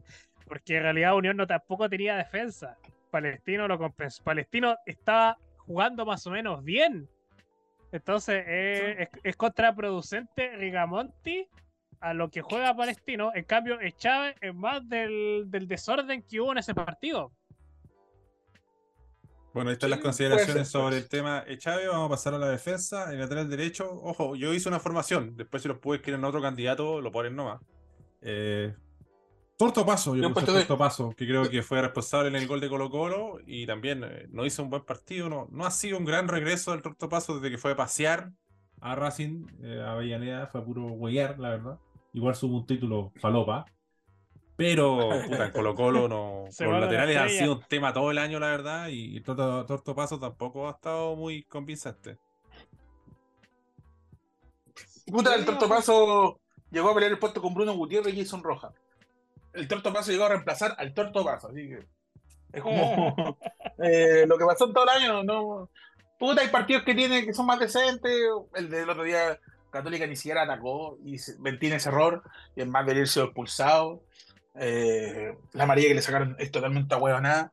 porque 0.48 0.77
en 0.77 0.83
realidad 0.83 1.16
Unión 1.16 1.38
no 1.38 1.45
tampoco 1.48 1.89
tenía 1.89 2.16
defensa. 2.16 2.77
Palestino 3.12 3.68
lo 3.68 3.77
compensó. 3.77 4.24
Palestino 4.24 4.75
estaba 4.86 5.38
jugando 5.57 6.06
más 6.06 6.25
o 6.27 6.31
menos 6.31 6.63
bien. 6.63 7.07
Entonces 7.92 8.44
eh, 8.48 8.95
es, 9.04 9.10
es 9.24 9.36
contraproducente 9.36 10.56
Rigamonti 10.57 11.48
a 12.01 12.13
lo 12.13 12.30
que 12.30 12.42
juega 12.42 12.75
Palestino. 12.75 13.31
En 13.33 13.44
cambio, 13.45 13.77
Chávez 13.98 14.36
es 14.42 14.54
más 14.54 14.88
del, 14.88 15.45
del 15.48 15.68
desorden 15.68 16.21
que 16.24 16.39
hubo 16.39 16.51
en 16.51 16.60
ese 16.60 16.74
partido. 16.75 17.31
Bueno, 19.53 19.69
ahí 19.69 19.73
están 19.73 19.89
las 19.89 19.99
consideraciones 19.99 20.53
ser, 20.53 20.65
sobre 20.81 20.97
el 20.97 21.09
tema 21.09 21.43
Chávez. 21.57 21.87
Vamos 21.89 22.05
a 22.07 22.09
pasar 22.09 22.33
a 22.35 22.37
la 22.37 22.49
defensa. 22.49 23.11
El 23.11 23.19
lateral 23.19 23.49
derecho, 23.49 23.89
ojo, 23.91 24.35
yo 24.35 24.53
hice 24.53 24.69
una 24.69 24.79
formación. 24.79 25.35
Después, 25.35 25.63
si 25.63 25.68
los 25.69 25.79
puedes 25.79 26.01
quieren 26.03 26.23
otro 26.23 26.41
candidato, 26.41 27.01
lo 27.01 27.11
ponen 27.11 27.35
nomás. 27.35 27.59
Eh, 28.21 28.73
Torto 29.57 29.85
Paso, 29.85 30.15
yo 30.15 30.21
he 30.23 30.27
puse 30.29 30.33
puesto 30.33 30.53
de- 30.53 30.59
Torto 30.59 30.77
Paso, 30.77 31.09
que 31.18 31.25
creo 31.27 31.49
que 31.49 31.63
fue 31.63 31.81
responsable 31.81 32.29
en 32.29 32.35
el 32.35 32.47
gol 32.47 32.61
de 32.61 32.69
Colo 32.69 32.89
Colo 32.89 33.39
y 33.45 33.65
también 33.65 34.03
eh, 34.06 34.27
no 34.29 34.45
hizo 34.45 34.63
un 34.63 34.69
buen 34.69 34.85
partido. 34.85 35.27
No, 35.29 35.47
no 35.51 35.65
ha 35.65 35.71
sido 35.71 35.97
un 35.97 36.06
gran 36.06 36.27
regreso 36.27 36.71
del 36.71 36.81
Torto 36.81 37.09
Paso 37.09 37.35
desde 37.39 37.49
que 37.51 37.57
fue 37.57 37.71
a 37.71 37.75
pasear 37.75 38.31
a 38.81 38.95
Racing, 38.95 39.47
eh, 39.63 39.81
a 39.85 39.91
Avellaneda, 39.94 40.47
fue 40.47 40.61
a 40.61 40.63
puro 40.63 40.85
huellar, 40.87 41.37
la 41.39 41.49
verdad. 41.49 41.79
Igual 42.13 42.35
subo 42.35 42.57
un 42.57 42.65
título 42.65 43.11
falopa. 43.19 43.65
Pero, 44.59 45.09
puta, 45.25 45.45
en 45.45 45.51
Colo 45.54 45.73
Colo 45.73 46.07
no. 46.09 46.44
Se 46.51 46.66
los 46.66 46.73
la 46.73 46.81
laterales 46.81 47.16
han 47.16 47.23
estrella. 47.28 47.44
sido 47.45 47.56
un 47.56 47.63
tema 47.69 47.94
todo 47.94 48.11
el 48.11 48.18
año, 48.18 48.39
la 48.39 48.47
verdad, 48.47 48.89
y 48.89 49.16
el 49.18 49.23
Torto, 49.23 49.66
Torto 49.66 49.95
Paso 49.95 50.19
tampoco 50.19 50.68
ha 50.68 50.71
estado 50.71 51.16
muy 51.16 51.44
convincente. 51.44 52.18
Puta, 55.07 55.33
el 55.35 55.45
Torto. 55.45 55.68
Paso 55.68 56.39
llegó 56.71 56.89
a 56.89 56.94
pelear 56.94 57.11
el 57.13 57.19
puesto 57.19 57.42
con 57.42 57.54
Bruno 57.54 57.73
Gutiérrez 57.73 58.13
y 58.13 58.19
Jason 58.23 58.44
Roja. 58.44 58.73
El 59.54 59.68
Torto 59.68 59.92
Paso 59.92 60.11
llegó 60.11 60.25
a 60.25 60.30
reemplazar 60.30 60.75
al 60.78 60.94
Torto 60.94 61.23
Paso, 61.25 61.47
así 61.49 61.68
que 61.68 61.87
es 62.54 62.61
como 62.61 63.16
eh, 63.83 64.25
lo 64.28 64.37
que 64.37 64.45
pasó 64.45 64.66
en 64.68 64.73
todo 64.73 64.83
el 64.83 64.89
año. 64.89 65.23
No, 65.23 65.69
puta, 66.19 66.42
hay 66.42 66.49
partidos 66.49 66.83
que 66.83 66.94
tienen 66.94 67.25
que 67.25 67.33
son 67.33 67.45
más 67.47 67.59
decentes. 67.59 68.11
El 68.54 68.69
del 68.69 68.89
otro 68.89 69.04
día, 69.04 69.39
Católica 69.71 70.06
ni 70.06 70.16
siquiera 70.16 70.44
atacó 70.44 70.97
y 71.04 71.18
se- 71.18 71.37
tiene 71.59 71.78
ese 71.78 71.89
error 71.89 72.21
y 72.56 72.61
es 72.61 72.68
más 72.68 72.85
de 72.85 72.95
irse 72.99 73.21
expulsado. 73.21 74.04
Eh, 74.61 75.37
la 75.54 75.66
María 75.66 75.87
que 75.87 75.95
le 75.95 76.01
sacaron 76.01 76.35
es 76.37 76.51
totalmente 76.51 76.94
a 76.94 77.21
nada. 77.21 77.51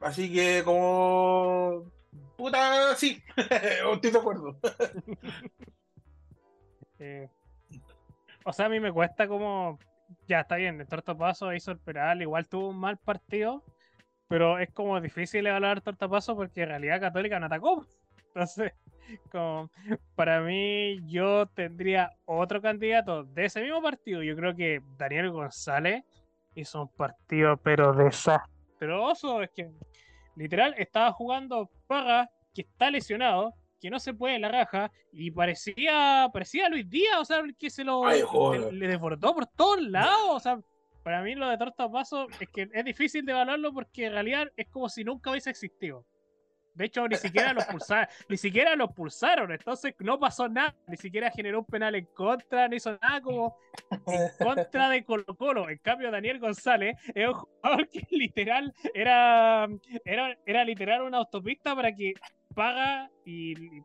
Así 0.00 0.32
que 0.32 0.62
como 0.64 1.90
puta, 2.36 2.94
sí, 2.96 3.22
estoy 3.94 4.10
de 4.10 4.18
acuerdo. 4.18 4.58
Eh, 7.00 7.28
o 8.44 8.52
sea, 8.52 8.66
a 8.66 8.68
mí 8.68 8.80
me 8.80 8.92
cuesta 8.92 9.28
como. 9.28 9.78
Ya 10.26 10.40
está 10.40 10.56
bien, 10.56 10.80
el 10.80 10.88
Tortapaso 10.88 11.54
hizo 11.54 11.70
el 11.70 11.78
igual 12.22 12.48
tuvo 12.48 12.70
un 12.70 12.80
mal 12.80 12.96
partido, 12.96 13.62
pero 14.26 14.58
es 14.58 14.68
como 14.72 15.00
difícil 15.00 15.46
evaluar 15.46 15.80
Tortapaso 15.80 16.34
porque 16.34 16.62
en 16.62 16.70
realidad 16.70 17.00
Católica 17.00 17.38
no 17.38 17.46
atacó. 17.46 17.86
Entonces, 18.34 18.72
como, 19.30 19.70
para 20.14 20.40
mí, 20.40 20.98
yo 21.06 21.46
tendría 21.46 22.12
otro 22.24 22.60
candidato 22.60 23.24
de 23.24 23.46
ese 23.46 23.62
mismo 23.62 23.82
partido. 23.82 24.22
Yo 24.22 24.36
creo 24.36 24.54
que 24.54 24.80
Daniel 24.98 25.30
González 25.30 26.04
hizo 26.54 26.82
un 26.82 26.88
partido, 26.88 27.56
pero 27.56 27.92
desastroso. 27.92 29.42
Es 29.42 29.50
que 29.50 29.70
literal 30.36 30.74
estaba 30.78 31.12
jugando 31.12 31.70
Paga, 31.86 32.30
que 32.54 32.62
está 32.62 32.90
lesionado, 32.90 33.54
que 33.80 33.90
no 33.90 33.98
se 33.98 34.14
puede 34.14 34.38
la 34.38 34.48
raja 34.48 34.90
y 35.12 35.30
parecía 35.30 36.28
parecía 36.32 36.68
Luis 36.68 36.88
Díaz, 36.88 37.18
o 37.20 37.24
sea, 37.24 37.42
que 37.58 37.70
se 37.70 37.84
lo 37.84 38.04
Ay, 38.06 38.20
le, 38.20 38.24
joder. 38.24 38.72
le 38.72 38.88
desbordó 38.88 39.34
por 39.34 39.46
todos 39.46 39.80
lados, 39.80 40.30
o 40.30 40.40
sea, 40.40 40.60
para 41.02 41.22
mí 41.22 41.34
lo 41.34 41.48
de 41.48 41.56
Torta 41.56 41.90
Paso 41.90 42.26
es 42.40 42.48
que 42.48 42.68
es 42.72 42.84
difícil 42.84 43.24
de 43.24 43.32
evaluarlo 43.32 43.72
porque 43.72 44.06
en 44.06 44.12
realidad 44.12 44.50
es 44.56 44.68
como 44.68 44.88
si 44.88 45.04
nunca 45.04 45.30
hubiese 45.30 45.50
existido. 45.50 46.04
De 46.78 46.86
hecho, 46.86 47.06
ni 47.08 47.16
siquiera 47.16 47.52
los 47.52 47.64
pulsaron, 47.66 48.08
ni 48.28 48.36
siquiera 48.36 48.76
los 48.76 48.92
pulsaron, 48.92 49.52
entonces 49.52 49.94
no 49.98 50.18
pasó 50.18 50.48
nada, 50.48 50.74
ni 50.86 50.96
siquiera 50.96 51.30
generó 51.30 51.58
un 51.58 51.64
penal 51.66 51.94
en 51.96 52.06
contra, 52.14 52.68
no 52.68 52.76
hizo 52.76 52.96
nada 53.02 53.20
como 53.20 53.56
en 54.06 54.28
contra 54.46 54.88
de 54.88 55.04
Colo 55.04 55.24
Colo. 55.36 55.68
En 55.68 55.78
cambio, 55.78 56.10
Daniel 56.10 56.38
González 56.38 56.96
es 57.14 57.26
un 57.28 57.34
jugador 57.34 57.88
que 57.88 58.06
literal 58.10 58.72
era, 58.94 59.68
era, 60.04 60.38
era 60.46 60.64
literal 60.64 61.02
una 61.02 61.18
autopista 61.18 61.74
para 61.74 61.94
que 61.94 62.14
paga 62.54 63.10
y, 63.24 63.82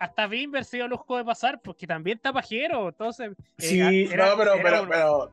hasta 0.00 0.26
Bimber 0.26 0.64
se 0.64 0.78
dio 0.78 0.88
lujo 0.88 1.16
de 1.18 1.24
pasar 1.24 1.60
porque 1.62 1.86
también 1.86 2.16
está 2.16 2.32
pajero. 2.32 2.88
Entonces, 2.88 3.30
eh, 3.32 3.34
Sí, 3.58 3.80
era- 4.10 4.30
no, 4.30 4.36
pero, 4.38 4.54
era 4.54 4.62
pero, 4.62 4.82
un- 4.82 5.30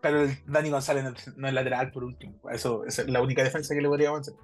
pero, 0.00 0.28
Dani 0.46 0.70
González 0.70 1.02
no, 1.04 1.14
no 1.36 1.48
es 1.48 1.54
lateral 1.54 1.90
por 1.90 2.04
último. 2.04 2.34
Eso, 2.50 2.84
esa 2.84 3.02
es 3.02 3.08
la 3.08 3.22
única 3.22 3.42
defensa 3.42 3.74
que 3.74 3.80
le 3.80 3.88
podríamos 3.88 4.20
hacer. 4.20 4.34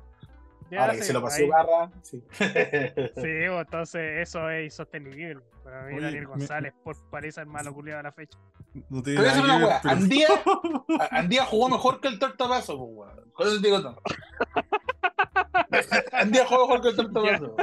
Ya 0.70 0.80
Ahora 0.82 0.92
que 0.94 1.02
se 1.02 1.12
lo 1.12 1.22
pasó 1.22 1.36
ahí- 1.42 1.48
Barra, 1.48 1.90
sí. 2.02 2.22
Sí, 2.30 3.28
entonces 3.48 4.28
eso 4.28 4.48
es 4.50 4.64
insostenible. 4.64 5.40
Para 5.64 5.82
mí, 5.84 5.94
Oye, 5.94 6.04
Daniel 6.06 6.22
me- 6.22 6.28
González 6.30 6.72
por 6.82 6.96
parece 7.10 7.40
el 7.40 7.46
malo 7.46 7.74
culiado 7.74 7.98
de 7.98 8.02
la 8.04 8.12
fecha. 8.12 8.38
No 8.88 9.02
tiene 9.02 9.20
Te 9.22 9.28
a 9.28 9.40
una 9.42 9.56
wea, 9.58 9.80
pero- 9.82 9.94
Andía, 9.94 10.28
a- 11.00 11.18
Andía 11.18 11.44
jugó 11.44 11.68
mejor 11.68 12.00
que 12.00 12.08
el 12.08 12.18
Tortapaso, 12.18 12.78
pues, 12.78 12.90
weón. 13.16 13.30
Con 13.32 13.46
eso 13.48 13.60
te 13.60 13.66
digo 13.68 13.80
todo. 13.82 14.00
Andía 16.12 16.46
jugó 16.46 16.66
mejor 16.68 16.80
que 16.82 16.88
el 16.88 16.96
Tortapaso. 16.96 17.56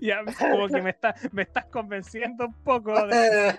ya, 0.00 0.18
como 0.38 0.68
que 0.68 0.82
me, 0.82 0.90
está, 0.90 1.14
me 1.32 1.42
estás 1.42 1.66
convenciendo 1.66 2.46
un 2.46 2.54
poco 2.64 3.06
de 3.06 3.58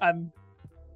And- 0.00 0.32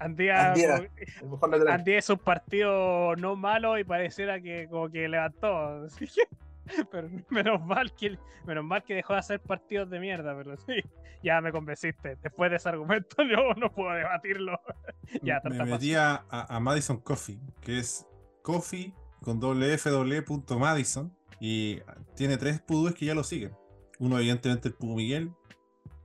Andía. 0.04 0.50
Andía. 0.52 0.88
como- 1.20 1.54
El. 1.54 1.68
Andía 1.68 1.99
es 1.99 2.11
un 2.11 2.18
partido 2.18 3.16
no 3.16 3.37
malo 3.37 3.78
y 3.78 3.84
pareciera 3.84 4.40
que 4.40 4.68
como 4.68 4.90
que 4.90 5.08
levantó. 5.08 5.84
así 5.87 6.06
que- 6.06 6.84
Pero 6.90 7.08
menos 7.30 7.64
mal 7.64 7.92
que 7.94 8.18
menos 8.46 8.64
mal 8.64 8.82
que 8.82 8.94
dejó 8.94 9.14
de 9.14 9.18
hacer 9.20 9.40
partidos 9.40 9.88
de 9.90 9.99
mierda, 10.00 10.37
pero 10.37 10.56
sí, 10.56 10.75
ya 11.23 11.40
me 11.40 11.52
convenciste. 11.52 12.16
Después 12.23 12.50
de 12.50 12.56
ese 12.56 12.68
argumento 12.68 13.16
yo 13.30 13.54
no 13.56 13.73
puedo 13.73 13.92
debatirlo. 13.92 14.58
ya, 15.23 15.40
me 15.44 15.64
metí 15.64 15.94
a, 15.94 16.25
Madison 16.61 16.99
Coffee, 17.00 17.38
que 17.61 17.78
es 17.78 18.06
coffee 18.42 18.92
con 19.23 19.40
doble 19.40 19.75
E 19.75 20.23
punto 20.23 20.58
Madison, 20.58 21.14
y 21.40 21.80
tiene 22.14 22.37
tres 22.37 22.61
pudúes 22.61 22.94
que 22.94 23.06
ya 23.06 23.14
lo 23.14 23.25
siguen. 23.25 23.52
Uno, 23.99 24.18
evidentemente, 24.18 24.68
el 24.68 24.75
pudo 24.75 24.96
Miguel, 24.96 25.32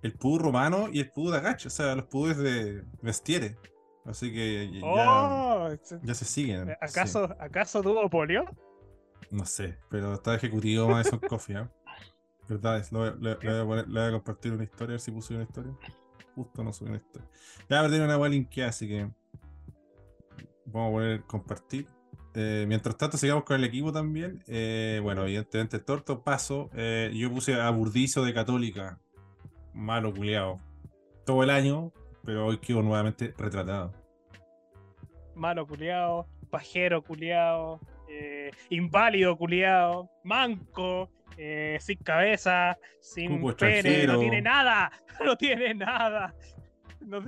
el 0.01 0.13
pudo 0.13 0.39
Romano 0.39 0.87
y 0.91 0.99
el 0.99 1.09
pudo 1.11 1.31
Dagacho, 1.31 1.67
o 1.67 1.71
sea, 1.71 1.95
los 1.95 2.05
pudúes 2.05 2.37
de 2.37 2.83
Vestiere. 3.01 3.57
Así 4.05 4.31
que 4.33 4.71
ya, 4.71 4.81
Oh, 4.85 5.69
ya 6.03 6.13
se 6.13 6.25
siguen. 6.25 6.71
¿acaso, 6.81 7.35
¿Acaso 7.39 7.81
tuvo 7.81 8.09
polio? 8.09 8.45
No 9.29 9.45
sé, 9.45 9.77
pero 9.89 10.13
está 10.15 10.33
ejecutivo 10.35 10.87
Madison 10.89 11.19
Coffee, 11.19 11.57
¿eh? 11.57 11.67
¿Verdad? 12.47 12.83
le, 13.19 13.35
le 13.35 13.35
voy 13.35 13.59
a 13.59 13.65
poner- 13.65 13.87
le 13.87 13.99
voy 13.99 14.09
a 14.09 14.11
compartir 14.13 14.53
una 14.53 14.63
historia, 14.63 14.93
a 14.93 14.93
ver 14.93 14.99
si 15.01 15.11
puse 15.11 15.35
una 15.35 15.43
historia. 15.43 15.71
Justo 16.33 16.63
no 16.63 16.73
subí 16.73 16.89
una 16.89 16.97
historia. 16.97 17.29
Ya 17.69 17.81
perdí 17.81 17.99
una 17.99 18.17
web 18.17 18.31
linkeada, 18.31 18.69
así 18.69 18.87
que 18.87 19.09
vamos 20.65 20.89
a 20.89 20.91
poner 20.91 21.21
compartir. 21.23 21.87
Eh, 22.33 22.65
mientras 22.67 22.97
tanto, 22.97 23.17
sigamos 23.17 23.43
con 23.43 23.57
el 23.57 23.63
equipo 23.65 23.91
también. 23.91 24.43
Eh, 24.47 24.99
bueno, 25.03 25.23
evidentemente, 25.23 25.77
Torto 25.79 26.23
Paso. 26.23 26.69
eh, 26.73 27.11
yo 27.13 27.29
puse 27.31 27.53
a 27.59 27.69
Burdizo 27.69 28.23
de 28.23 28.33
Católica. 28.33 28.99
Malo 29.73 30.13
culiado. 30.13 30.59
Todo 31.25 31.43
el 31.43 31.49
año, 31.51 31.91
pero 32.25 32.45
hoy 32.47 32.57
quedó 32.57 32.81
nuevamente 32.81 33.33
retratado. 33.37 33.93
malo 35.35 35.65
culiao, 35.65 36.27
pajero 36.49 37.01
culiao, 37.01 37.79
eh, 38.09 38.51
inválido 38.69 39.37
culiao, 39.37 40.09
manco, 40.23 41.09
eh, 41.37 41.77
sin 41.79 41.97
cabeza, 41.99 42.77
sin 42.99 43.39
pene, 43.55 44.05
no 44.07 44.19
tiene 44.19 44.41
nada, 44.41 44.91
no 45.25 45.35
tiene 45.37 45.73
nada. 45.73 46.33
No- 46.99 47.21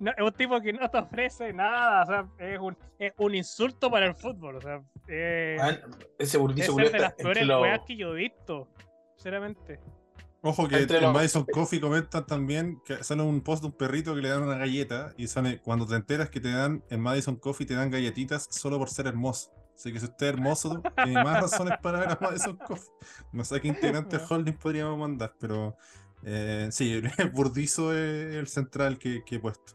no, 0.00 0.12
es 0.12 0.22
un 0.22 0.32
tipo 0.32 0.60
que 0.60 0.72
no 0.72 0.88
te 0.88 0.96
ofrece 0.96 1.52
nada, 1.52 2.02
o 2.02 2.06
sea, 2.06 2.52
es 2.52 2.58
un, 2.58 2.76
es 3.00 3.12
un 3.18 3.34
insulto 3.34 3.90
para 3.90 4.06
el 4.06 4.14
fútbol, 4.14 4.56
o 4.56 4.60
sea, 4.60 4.80
eh, 5.08 5.56
Ah, 5.60 5.70
Ese 6.18 6.38
es 6.38 6.66
ser 6.66 6.92
de 6.92 6.98
las 7.00 7.12
peores 7.14 7.42
weas 7.62 7.80
que 7.84 7.96
yo 7.96 8.12
he 8.12 8.16
visto, 8.16 8.68
sinceramente. 9.16 9.80
Ojo 10.44 10.66
que 10.68 10.76
Entre 10.80 10.96
en 10.98 11.04
los- 11.04 11.14
Madison 11.14 11.44
Coffee 11.52 11.80
comentan 11.80 12.26
también 12.26 12.80
que 12.84 13.02
sale 13.04 13.22
un 13.22 13.40
post 13.42 13.62
de 13.62 13.68
un 13.68 13.76
perrito 13.76 14.14
que 14.14 14.22
le 14.22 14.28
dan 14.28 14.42
una 14.42 14.56
galleta 14.56 15.12
y 15.16 15.28
sale 15.28 15.60
cuando 15.60 15.86
te 15.86 15.94
enteras 15.94 16.30
que 16.30 16.40
te 16.40 16.50
dan 16.50 16.82
en 16.90 17.00
Madison 17.00 17.36
Coffee 17.36 17.66
te 17.66 17.74
dan 17.74 17.90
galletitas 17.90 18.48
solo 18.50 18.78
por 18.78 18.90
ser 18.90 19.06
hermoso. 19.06 19.52
Así 19.74 19.92
que 19.92 19.98
si 20.00 20.06
usted 20.06 20.26
es 20.26 20.32
hermoso, 20.34 20.82
tiene 21.04 21.22
más 21.22 21.40
razones 21.42 21.78
para 21.80 22.00
ver 22.00 22.08
a 22.10 22.18
Madison 22.20 22.56
Coffee. 22.56 22.90
No 23.32 23.44
sé 23.44 23.60
qué 23.60 23.68
integrante 23.68 24.18
del 24.18 24.26
holding 24.28 24.54
podríamos 24.54 24.98
mandar, 24.98 25.32
pero 25.38 25.76
eh, 26.24 26.68
sí, 26.72 27.00
Burdizo 27.32 27.92
es 27.92 28.34
el 28.34 28.48
central 28.48 28.98
que, 28.98 29.22
que 29.24 29.36
he 29.36 29.38
puesto. 29.40 29.74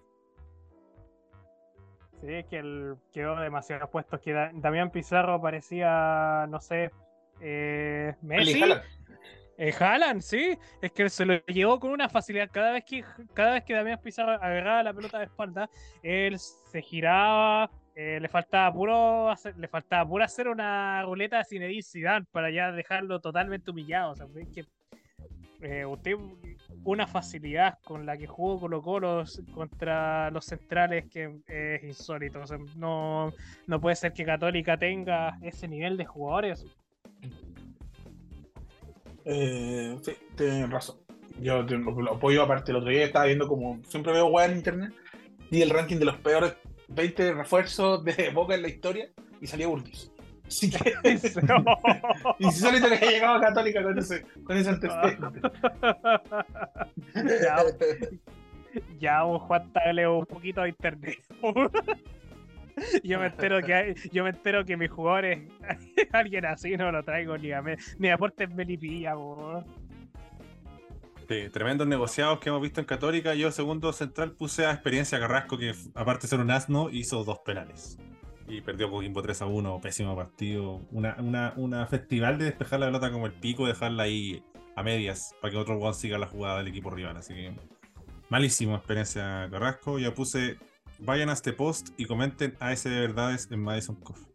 Sí, 2.21 2.33
es 2.33 2.45
que 2.47 2.57
él 2.57 2.95
quedó 3.13 3.35
demasiado 3.39 3.89
puesto. 3.89 4.19
Que 4.19 4.33
Da- 4.33 4.51
Damián 4.53 4.91
Pizarro 4.91 5.41
parecía, 5.41 6.45
no 6.49 6.59
sé, 6.59 6.91
eh, 7.39 8.15
Messi. 8.21 8.59
Eh, 9.57 9.73
sí, 10.19 10.57
es 10.81 10.91
que 10.91 11.09
se 11.09 11.25
lo 11.25 11.43
llevó 11.47 11.79
con 11.79 11.91
una 11.91 12.07
facilidad. 12.07 12.49
Cada 12.51 12.73
vez 12.73 12.83
que 12.85 13.03
cada 13.33 13.53
vez 13.53 13.63
que 13.63 13.73
Damián 13.73 13.99
Pizarro 14.03 14.33
agarraba 14.33 14.83
la 14.83 14.93
pelota 14.93 15.17
de 15.17 15.25
espalda, 15.25 15.69
él 16.03 16.37
se 16.37 16.81
giraba, 16.81 17.71
eh, 17.95 18.19
le 18.21 18.29
faltaba 18.29 18.71
puro 18.71 19.31
hacer, 19.31 19.57
le 19.57 19.67
faltaba 19.67 20.07
puro 20.07 20.23
hacer 20.23 20.47
una 20.47 21.01
ruleta 21.01 21.39
de 21.39 21.45
Zinedine 21.45 21.81
Zidane 21.81 22.25
para 22.31 22.51
ya 22.51 22.71
dejarlo 22.71 23.19
totalmente 23.19 23.71
humillado. 23.71 24.11
O 24.11 24.15
sea, 24.15 24.27
es 24.35 24.47
que 24.49 24.65
eh, 25.61 25.85
usted 25.85 26.15
una 26.83 27.07
facilidad 27.07 27.79
con 27.83 28.05
la 28.05 28.15
que 28.15 28.27
jugó 28.27 28.59
Colo 28.59 28.83
Colo 28.83 29.23
contra 29.55 30.29
los 30.29 30.45
centrales 30.45 31.05
que 31.11 31.41
es 31.47 31.83
insólito. 31.83 32.41
O 32.41 32.47
sea, 32.47 32.59
no, 32.75 33.33
no 33.65 33.81
puede 33.81 33.95
ser 33.95 34.13
que 34.13 34.23
Católica 34.23 34.77
tenga 34.77 35.39
ese 35.41 35.67
nivel 35.67 35.97
de 35.97 36.05
jugadores. 36.05 36.63
Eh, 39.29 39.97
sí, 40.01 40.13
tienes 40.35 40.69
razón. 40.69 40.95
Yo 41.41 41.65
tengo- 41.65 42.01
lo 42.01 42.13
apoyo 42.13 42.43
aparte. 42.43 42.71
El 42.71 42.77
otro 42.77 42.89
día 42.89 43.03
estaba 43.05 43.25
viendo 43.25 43.47
como 43.47 43.79
siempre 43.83 44.13
veo 44.13 44.27
weá 44.27 44.45
en 44.45 44.57
internet 44.57 44.93
y 45.51 45.61
el 45.61 45.69
ranking 45.69 45.97
de 45.97 46.05
los 46.05 46.17
peores 46.17 46.55
20 46.87 47.33
refuerzos 47.33 48.03
de 48.03 48.29
Boca 48.33 48.55
en 48.55 48.61
la 48.61 48.69
historia 48.69 49.09
y 49.41 49.47
salía 49.47 49.67
Burdizo. 49.67 50.13
Así 50.47 50.69
que 50.71 50.93
insólito 52.39 52.87
que 52.87 52.93
haya 52.95 53.11
llegado 53.11 53.35
a 53.35 53.41
Católica 53.41 53.83
con 53.83 53.99
ese, 53.99 54.23
con 54.45 54.55
ese 54.55 54.69
antecedente. 54.69 55.41
ya, 57.41 57.57
ya 58.97 59.23
vos, 59.23 59.41
Juan 59.41 59.69
un 60.09 60.25
poquito 60.25 60.61
de 60.61 60.69
internet. 60.69 61.17
yo 63.03 63.19
me 63.19 63.27
entero 63.27 63.61
que 63.61 63.95
yo 64.11 64.23
me 64.23 64.33
que 64.65 64.77
mis 64.77 64.89
jugadores 64.89 65.49
alguien 66.11 66.45
así 66.45 66.77
no 66.77 66.91
lo 66.91 67.03
traigo 67.03 67.37
ni 67.37 67.51
a 67.51 67.61
me, 67.61 67.77
ni 67.97 68.09
aportes 68.09 68.49
Melipilla, 68.53 69.13
po. 69.15 69.63
Sí, 71.27 71.49
tremendos 71.51 71.87
negociados 71.87 72.39
que 72.39 72.47
hemos 72.47 72.61
visto 72.61 72.79
en 72.79 72.85
Católica. 72.85 73.35
Yo, 73.35 73.51
segundo 73.51 73.91
central, 73.91 74.31
puse 74.31 74.65
a 74.65 74.71
Experiencia 74.71 75.19
Carrasco, 75.19 75.57
que 75.57 75.73
aparte 75.93 76.21
de 76.21 76.27
ser 76.29 76.39
un 76.39 76.49
asno, 76.51 76.89
hizo 76.89 77.25
dos 77.25 77.39
penales. 77.39 77.97
Y 78.47 78.61
perdió 78.61 78.89
Coquimbo 78.89 79.21
3 79.21 79.41
a 79.41 79.45
1, 79.45 79.81
pésimo 79.81 80.15
partido. 80.15 80.79
Una, 80.89 81.17
una, 81.19 81.53
una 81.57 81.85
festival 81.85 82.37
de 82.37 82.45
despejar 82.45 82.79
la 82.79 82.85
pelota 82.85 83.11
como 83.11 83.25
el 83.25 83.33
pico, 83.33 83.67
dejarla 83.67 84.03
ahí 84.03 84.41
a 84.77 84.83
medias, 84.83 85.35
para 85.41 85.51
que 85.51 85.57
otro 85.57 85.75
jugador 85.75 85.95
siga 85.95 86.17
la 86.17 86.27
jugada 86.27 86.59
del 86.59 86.69
equipo 86.69 86.91
rival. 86.91 87.17
Así 87.17 87.33
que 87.33 87.53
malísimo 88.29 88.75
Experiencia 88.75 89.49
Carrasco. 89.51 89.99
Ya 89.99 90.13
puse, 90.13 90.55
vayan 90.99 91.29
a 91.29 91.33
este 91.33 91.53
post 91.53 91.89
y 91.97 92.05
comenten 92.05 92.55
a 92.59 92.71
ese 92.71 92.89
de 92.89 92.99
verdades 93.01 93.47
en 93.51 93.61
Madison 93.61 93.95
Coffee. 93.95 94.27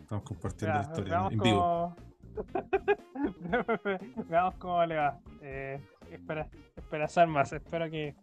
Estamos 0.00 0.24
compartiendo 0.24 0.74
Ya, 0.74 0.82
la 0.82 0.88
historia 0.88 1.12
veamos 1.12 1.32
en 1.32 1.38
vivo. 1.40 1.96
veamos 4.28 4.54
cómo 4.56 4.86
le 4.86 4.96
va. 4.96 5.18
Eh, 5.42 5.80
espera, 6.10 6.48
espera, 6.76 7.08
Salmas, 7.08 7.52
espero 7.52 7.90
que. 7.90 8.14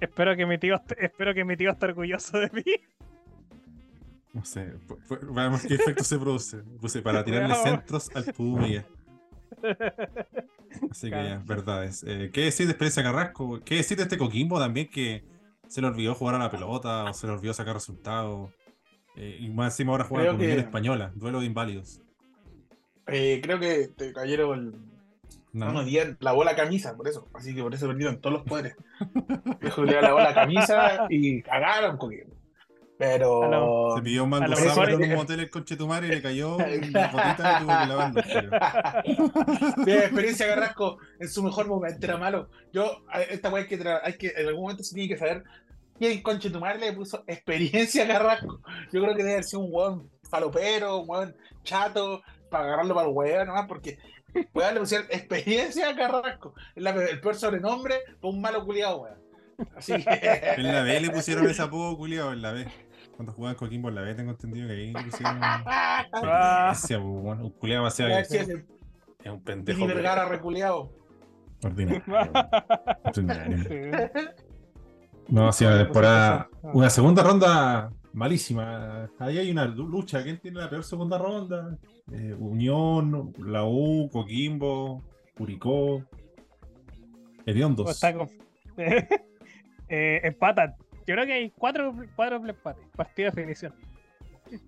Espero 0.00 0.36
que 0.36 0.46
mi 0.46 0.58
tío 0.58 0.80
espero 0.96 1.34
que 1.34 1.44
mi 1.44 1.56
tío 1.56 1.70
esté 1.72 1.86
orgulloso 1.86 2.38
de 2.38 2.50
mí. 2.50 2.62
No 4.34 4.44
sé, 4.44 4.72
veamos 5.32 5.62
qué 5.62 5.74
efecto 5.74 6.04
se 6.04 6.18
produce. 6.18 6.58
Puse 6.80 7.00
para 7.00 7.24
tirarle 7.24 7.48
Veamos. 7.48 7.62
centros 7.68 8.10
al 8.14 8.24
Pudu 8.26 8.58
Miguel. 8.58 8.84
Así 10.90 11.10
que 11.10 11.16
ya, 11.24 11.42
verdades. 11.44 12.04
Eh, 12.06 12.30
¿Qué 12.32 12.42
decir 12.42 12.66
de 12.66 12.72
experiencia 12.72 13.02
Carrasco? 13.02 13.58
¿Qué 13.64 13.76
decir 13.76 13.96
de 13.96 14.04
este 14.04 14.18
Coquimbo 14.18 14.60
también 14.60 14.88
que 14.90 15.24
se 15.68 15.80
le 15.80 15.86
olvidó 15.86 16.14
jugar 16.14 16.34
a 16.34 16.38
la 16.38 16.50
pelota 16.50 17.04
o 17.04 17.14
se 17.14 17.26
le 17.26 17.32
olvidó 17.34 17.52
sacar 17.54 17.74
resultados? 17.74 18.50
Eh, 19.16 19.36
y 19.40 19.48
más 19.50 19.74
encima 19.74 19.92
ahora 19.92 20.04
juega 20.04 20.30
con 20.30 20.38
que- 20.38 20.56
Española, 20.58 21.12
duelo 21.14 21.40
de 21.40 21.46
inválidos. 21.46 22.00
Eh, 23.06 23.40
creo 23.42 23.58
que 23.58 23.88
te 23.96 24.12
cayeron 24.12 24.86
No. 25.52 25.70
unos 25.70 25.86
días, 25.86 26.16
lavó 26.20 26.44
la 26.44 26.54
camisa, 26.54 26.96
por 26.96 27.08
eso. 27.08 27.26
Así 27.34 27.54
que 27.54 27.62
por 27.62 27.74
eso 27.74 27.86
perdieron 27.88 28.20
todos 28.20 28.34
los 28.34 28.42
poderes. 28.46 28.76
Dijo 29.62 29.84
que 29.84 29.90
le 29.92 30.02
lavó 30.02 30.20
la 30.20 30.34
camisa 30.34 31.06
y 31.08 31.42
cagaron 31.42 31.96
Coquimbo. 31.96 32.36
Pero. 32.98 33.94
Se 33.96 34.02
pidió 34.02 34.24
un 34.24 34.30
mango 34.30 34.54
sábado 34.56 34.88
en 34.88 35.02
un 35.12 35.14
motel 35.16 35.40
el 35.40 35.50
conchetumare 35.50 36.08
y 36.08 36.10
le 36.10 36.20
cayó 36.22 36.56
una 36.56 36.66
gotita 37.12 37.58
y 37.60 37.64
tuvo 37.64 37.78
que 37.78 37.86
lavarlo. 37.86 38.22
pero- 38.24 39.84
Sí, 39.84 39.90
experiencia 39.92 40.46
Carrasco 40.48 40.98
en 41.20 41.28
su 41.28 41.42
mejor 41.44 41.68
momento 41.68 42.04
era 42.04 42.16
malo. 42.16 42.50
Yo, 42.72 43.04
esta 43.30 43.50
weá 43.50 43.62
hay 43.62 43.68
que, 43.68 43.88
hay 44.02 44.12
que, 44.14 44.32
en 44.36 44.48
algún 44.48 44.62
momento 44.62 44.82
se 44.82 44.94
tiene 44.94 45.08
que 45.08 45.16
saber 45.18 45.44
quién 45.98 46.20
conche 46.22 46.50
tu 46.50 46.58
madre 46.60 46.80
le 46.80 46.92
puso 46.92 47.22
experiencia 47.28 48.06
Carrasco. 48.06 48.60
Yo 48.92 49.00
creo 49.02 49.14
que 49.14 49.22
debe 49.22 49.32
haber 49.34 49.44
sido 49.44 49.60
un 49.60 49.68
weón 49.72 50.10
falopero, 50.28 50.98
un 50.98 51.08
weón 51.08 51.36
chato, 51.62 52.22
para 52.50 52.64
agarrarlo 52.64 52.94
para 52.96 53.06
el 53.08 53.14
weón 53.14 53.46
nomás, 53.46 53.66
porque 53.68 53.98
weón 54.52 54.74
le 54.74 54.80
pusieron 54.80 55.06
experiencia 55.10 55.94
Carrasco. 55.94 56.52
Es 56.74 56.82
la- 56.82 56.90
el 56.90 57.20
peor 57.20 57.36
sobrenombre 57.36 58.00
por 58.20 58.34
un 58.34 58.40
malo 58.40 58.64
culiado, 58.64 59.02
weón. 59.02 59.18
Así 59.76 59.92
que. 59.92 60.40
En 60.56 60.72
la 60.72 60.82
B 60.82 61.00
le 61.00 61.10
pusieron 61.10 61.48
ese 61.48 61.62
apodo 61.62 61.96
culiado 61.96 62.32
en 62.32 62.42
la 62.42 62.52
B. 62.52 62.66
Cuando 63.18 63.32
jugaban 63.32 63.56
Coquimbo 63.56 63.88
en 63.88 63.96
la 63.96 64.02
B 64.02 64.14
tengo 64.14 64.30
entendido 64.30 64.68
que 64.68 64.74
ahí 64.74 64.92
le 64.92 65.02
pusieron 65.02 65.40
experiencia, 66.12 67.00
pues, 67.00 67.22
bueno, 67.22 67.44
un 67.46 67.50
culiado 67.50 67.82
demasiado 67.82 68.12
Gracias, 68.12 68.48
es 68.48 69.32
un 69.32 69.42
pendejo. 69.42 69.80
Pili 69.80 69.92
Vergara 69.92 70.28
reculeado. 70.28 70.92
Ordinario. 71.64 72.04
Ordinario. 73.04 73.58
Sí. 73.64 74.30
No, 75.26 75.48
ha 75.48 75.52
sido 75.52 75.72
una 75.72 75.82
temporada. 75.82 76.48
Ah. 76.62 76.70
Una 76.72 76.90
segunda 76.90 77.24
ronda 77.24 77.90
malísima. 78.12 79.10
Ahí 79.18 79.38
hay 79.38 79.50
una 79.50 79.64
lucha. 79.64 80.22
¿Quién 80.22 80.38
tiene 80.38 80.60
la 80.60 80.70
peor 80.70 80.84
segunda 80.84 81.18
ronda? 81.18 81.76
Eh, 82.12 82.36
Unión, 82.38 83.34
la 83.38 83.64
U, 83.64 84.08
Coquimbo, 84.12 85.02
Curicó. 85.36 86.04
Hediondos. 87.44 88.00
Con- 88.00 88.30
eh, 89.88 90.20
empatan. 90.22 90.76
Yo 91.08 91.14
creo 91.14 91.24
que 91.24 91.32
hay 91.32 91.50
cuatro, 91.56 91.94
cuatro 92.14 92.36
empates, 92.36 92.86
partido 92.94 93.30
de 93.30 93.36
definición. 93.40 93.72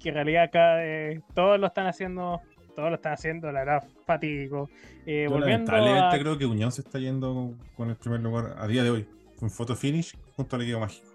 Que 0.00 0.08
en 0.08 0.14
realidad 0.14 0.44
acá 0.44 0.82
eh, 0.82 1.20
todos 1.34 1.60
lo 1.60 1.66
están 1.66 1.86
haciendo, 1.86 2.40
todos 2.74 2.88
lo 2.88 2.94
están 2.94 3.12
haciendo, 3.12 3.52
la 3.52 3.60
verdad, 3.62 3.86
fatídico. 4.06 4.70
Eh, 5.04 5.26
Yo 5.28 5.34
volviendo 5.34 5.70
lamentablemente 5.70 6.16
a, 6.16 6.18
creo 6.18 6.38
que 6.38 6.46
Unión 6.46 6.72
se 6.72 6.80
está 6.80 6.98
yendo 6.98 7.54
con, 7.76 7.90
el 7.90 7.96
primer 7.96 8.20
lugar 8.20 8.54
a 8.56 8.66
día 8.66 8.82
de 8.82 8.88
hoy. 8.88 9.08
Con 9.38 9.50
photo 9.50 9.76
finish 9.76 10.16
junto 10.34 10.56
al 10.56 10.62
equipo 10.62 10.80
mágico. 10.80 11.10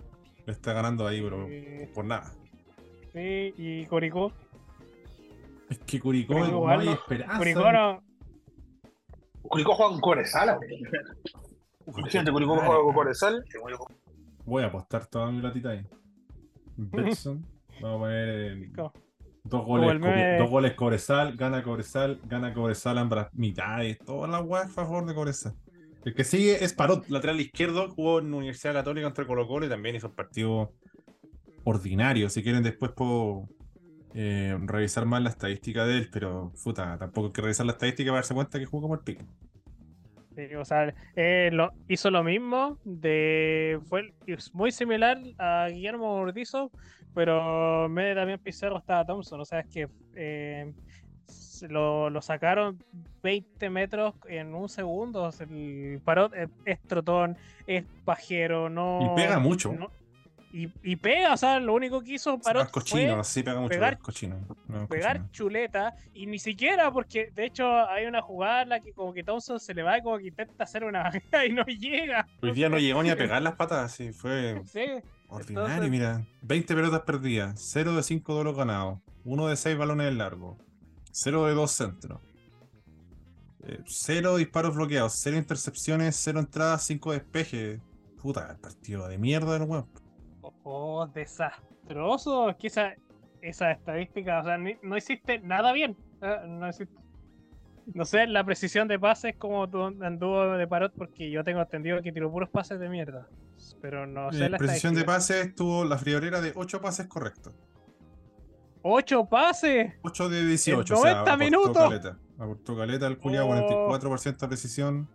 Le 0.46 0.54
está 0.54 0.74
ganando 0.74 1.08
ahí, 1.08 1.20
pero 1.24 1.48
eh, 1.50 1.90
por 1.96 2.06
nada. 2.06 2.32
sí, 3.12 3.52
y 3.58 3.86
Curicó. 3.88 4.32
Es 5.72 5.80
que 5.80 6.00
Curicó 6.00 6.36
Curicó 6.36 6.52
no 6.52 6.58
igual 6.58 6.80
hay 6.82 6.90
esperanza. 6.90 7.38
Curicó 7.40 7.72
no, 7.72 8.04
Curicó 9.42 9.74
juega 9.74 10.00
con. 10.00 10.20
Imagínate, 11.98 12.32
Curicó 12.32 12.58
juega 12.60 12.82
con 12.84 12.94
Cobresal. 12.94 13.44
Voy 14.46 14.64
a 14.64 14.68
apostar 14.68 15.06
toda 15.08 15.32
mi 15.32 15.42
platita 15.42 15.70
ahí. 15.72 15.86
Betson. 16.78 17.46
Vamos 17.82 17.98
a 17.98 18.00
poner 18.00 18.30
el- 18.30 18.72
dos 19.44 19.66
goles, 19.66 20.02
dos 20.40 20.50
goles 20.50 20.74
Cobresal, 20.74 21.36
gana 21.36 21.62
Cobresal, 21.64 22.20
gana 22.26 22.54
Cobresal 22.54 22.98
ambas 22.98 23.28
mitades, 23.34 24.00
todas 24.00 24.30
las 24.32 24.42
weas 24.44 24.66
a 24.66 24.70
favor 24.70 25.06
de 25.06 25.14
Cobresal. 25.14 25.54
El 26.04 26.14
que 26.14 26.24
sigue 26.24 26.64
es 26.64 26.74
Parot, 26.74 27.08
lateral 27.10 27.40
izquierdo, 27.42 27.90
jugó 27.90 28.20
en 28.20 28.34
Universidad 28.34 28.74
Católica 28.74 29.08
contra 29.08 29.26
Colo 29.28 29.48
Colo 29.48 29.66
y 29.66 29.70
también 29.70 29.96
hizo 29.96 30.08
un 30.08 30.16
partido 30.16 30.72
ordinario. 31.64 32.30
Si 32.30 32.44
quieren 32.44 32.64
después 32.64 32.92
puedo 32.92 33.48
eh, 34.14 34.58
revisar 34.62 35.06
más 35.06 35.22
la 35.24 35.30
estadística 35.30 35.86
de 35.86 35.98
él, 35.98 36.10
pero 36.12 36.52
puta, 36.64 36.98
tampoco 36.98 37.28
hay 37.28 37.34
que 37.34 37.42
revisar 37.42 37.66
la 37.66 37.74
estadística 37.74 38.12
para 38.12 38.20
darse 38.20 38.34
cuenta 38.34 38.60
que 38.60 38.66
jugó 38.66 38.84
como 38.84 38.94
el 38.96 39.02
pico. 39.02 39.24
Sí, 40.36 40.54
o 40.56 40.66
sea, 40.66 40.94
eh, 41.16 41.50
lo, 41.54 41.72
hizo 41.88 42.12
lo 42.12 42.24
mismo, 42.24 42.78
de, 42.84 43.80
fue 43.88 44.14
es 44.28 44.54
muy 44.54 44.72
similar 44.72 45.18
a 45.38 45.68
Guillermo 45.70 46.18
Burdizo, 46.20 46.72
pero 47.14 47.86
en 47.86 47.96
vez 47.96 48.08
de 48.08 48.16
Damián 48.16 48.40
Pizarro 48.40 48.78
estaba 48.78 49.06
Thompson, 49.06 49.40
o 49.40 49.46
sea, 49.46 49.62
es 49.62 49.68
que 49.68 49.88
eh, 50.16 50.74
lo, 51.70 52.10
lo 52.10 52.22
sacaron 52.22 52.84
20 53.24 53.70
metros 53.70 54.14
en 54.28 54.54
un 54.54 54.68
segundo, 54.68 55.24
o 55.24 55.32
sea, 55.32 55.48
el 55.50 56.02
Parot 56.04 56.34
es, 56.36 56.50
es 56.66 56.82
trotón, 56.82 57.38
es 57.66 57.86
pajero, 58.04 58.70
no... 58.70 59.00
Y 59.02 59.16
pega 59.16 59.40
mucho. 59.40 59.72
no- 59.74 59.90
y, 60.64 60.72
y 60.84 60.96
pega, 60.96 61.34
o 61.34 61.38
sea, 61.38 61.60
lo 61.60 61.74
único 61.74 62.02
que 62.02 62.14
hizo 62.14 62.40
Parot 62.40 62.72
cochino, 62.72 63.16
fue 63.16 63.24
si 63.26 63.44
pega 63.44 63.60
mucho, 63.60 63.70
pegar- 63.70 63.98
cochino. 64.00 64.38
no, 64.68 64.88
pegar 64.88 65.18
cochino. 65.18 65.32
chuleta 65.34 65.96
y 66.14 66.28
ni 66.28 66.40
siquiera 66.40 66.92
porque 66.92 67.30
de 67.36 67.46
hecho 67.46 67.68
hay 67.90 68.06
una 68.06 68.22
jugada 68.22 68.62
en 68.62 68.70
la 68.70 68.80
que 68.80 68.94
como 68.94 69.14
que 69.14 69.24
Thompson 69.24 69.60
se 69.60 69.74
le 69.74 69.84
va 69.84 69.98
y 69.98 70.02
como 70.02 70.18
que 70.18 70.28
intenta 70.28 70.64
hacer 70.64 70.84
una 70.86 71.04
bajada 71.04 71.46
y 71.46 71.52
no 71.52 71.66
llega. 71.66 72.28
Hoy 72.42 72.52
día 72.54 72.70
no 72.70 72.78
llegó 72.80 73.04
ni 73.04 73.10
a 73.10 73.18
pegar 73.18 73.42
las 73.42 73.56
patas, 73.56 73.92
sí, 73.92 74.14
fue 74.14 74.62
Sí, 74.72 74.80
Ordinario, 75.28 75.84
Entonces- 75.84 75.90
mira. 75.92 76.26
20 76.44 76.76
pelotas 76.76 77.02
perdidas, 77.02 77.56
0 77.60 77.96
de 77.96 78.04
5 78.04 78.34
duelos 78.34 78.56
ganados, 78.56 79.00
1 79.24 79.48
de 79.48 79.56
6 79.58 79.78
balones 79.78 80.08
en 80.08 80.18
largo, 80.20 80.58
0 81.12 81.48
de 81.48 81.54
2 81.54 81.72
centros, 81.72 82.20
0 83.88 84.38
disparos 84.38 84.76
bloqueados, 84.76 85.14
0 85.24 85.38
intercepciones, 85.38 86.16
0 86.18 86.40
entradas, 86.40 86.84
5 86.84 87.12
despejes. 87.14 87.80
Puta, 88.22 88.52
el 88.52 88.58
partido 88.58 89.08
de 89.08 89.18
mierda 89.18 89.54
del 89.54 89.64
weón. 89.64 89.88
Oh, 90.66 91.08
desastroso. 91.08 92.50
Es 92.50 92.56
que 92.58 92.68
esa, 92.68 92.94
esa 93.42 93.72
estadística, 93.72 94.40
o 94.40 94.44
sea, 94.44 94.58
ni- 94.58 94.78
no 94.84 94.98
hiciste 94.98 95.40
nada 95.40 95.72
bien. 95.72 95.96
eh, 96.22 96.38
No, 96.48 96.68
hiciste- 96.68 96.94
no 97.94 98.04
sé, 98.04 98.26
la 98.28 98.44
precisión 98.44 98.88
de 98.88 98.98
pases 99.00 99.36
como 99.38 99.70
tu 99.70 99.84
anduvo 99.84 100.58
de 100.58 100.68
Parot, 100.68 100.92
porque 100.98 101.30
yo 101.30 101.44
tengo 101.44 101.62
entendido 101.62 102.02
que 102.02 102.12
tiró 102.12 102.32
puros 102.32 102.50
pases 102.50 102.80
de 102.80 102.90
mierda. 102.90 103.28
Pero 103.82 104.06
no 104.08 104.32
sé 104.34 104.46
Eh, 104.46 104.50
la 104.50 104.58
precisión 104.58 104.96
de 104.96 105.04
pases 105.06 105.54
tuvo 105.56 105.86
la 105.86 105.98
friolera 105.98 106.42
de 106.42 106.52
8 106.56 106.82
pases 106.82 107.06
correctos. 107.08 107.56
¡Ocho 108.82 109.26
pases! 109.26 109.94
8 110.04 110.30
de 110.30 110.46
18, 110.46 110.94
En 110.94 111.00
o 111.00 111.02
sea, 111.02 111.12
90 111.14 111.38
minutos. 111.38 111.78
caleta. 111.78 112.18
Aportó 112.38 112.76
caleta 112.78 113.08
el 113.08 113.18
culiao, 113.18 113.48
Oh. 113.48 113.90
44% 113.90 114.46
de 114.46 114.48
precisión. 114.48 115.08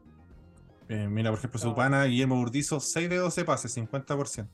Eh, 0.88 1.06
mira, 1.08 1.30
por 1.30 1.38
ejemplo, 1.38 1.58
su 1.60 1.74
pana 1.74 2.04
Guillermo 2.04 2.36
Burdizo, 2.36 2.80
6 2.80 3.08
de 3.08 3.16
12 3.16 3.44
pases, 3.44 3.72
50%. 3.72 4.48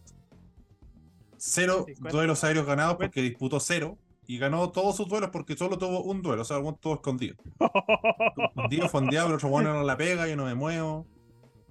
Cero 1.38 1.84
50. 1.86 2.10
duelos 2.10 2.44
aéreos 2.44 2.66
ganados 2.66 2.96
porque 2.96 3.22
disputó 3.22 3.60
cero 3.60 3.98
y 4.26 4.38
ganó 4.38 4.70
todos 4.70 4.96
sus 4.96 5.08
duelos 5.08 5.30
porque 5.30 5.56
solo 5.56 5.78
tuvo 5.78 6.02
un 6.02 6.20
duelo, 6.22 6.42
o 6.42 6.44
sea, 6.44 6.56
algún 6.56 6.76
todo 6.78 6.94
escondido. 6.94 7.36
Escondido, 8.48 8.88
fondeado, 8.88 9.26
pero 9.28 9.36
otro 9.36 9.48
bueno 9.48 9.72
no 9.74 9.82
la 9.84 9.96
pega, 9.96 10.26
yo 10.26 10.36
no 10.36 10.44
me 10.46 10.54
muevo. 10.54 11.06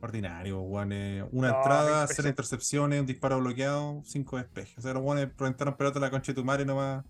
Ordinario, 0.01 0.62
weón. 0.62 0.91
eh, 0.91 1.23
una 1.32 1.49
No, 1.51 1.58
entrada, 1.58 2.08
cero 2.08 2.30
intercepciones, 2.30 2.99
un 2.99 3.06
disparo 3.08 3.39
bloqueado, 3.39 4.01
cinco 4.06 4.38
despejes. 4.38 4.78
O 4.78 4.82
sea, 4.82 4.93
los 4.93 5.01
buenos 5.04 5.34
presentaron 5.36 5.75
pelota 5.75 5.97
a 5.99 6.01
la 6.01 6.12
concha 6.12 6.32
de 6.32 6.36
tu 6.36 6.45
madre 6.45 6.63
nomás. 6.65 7.04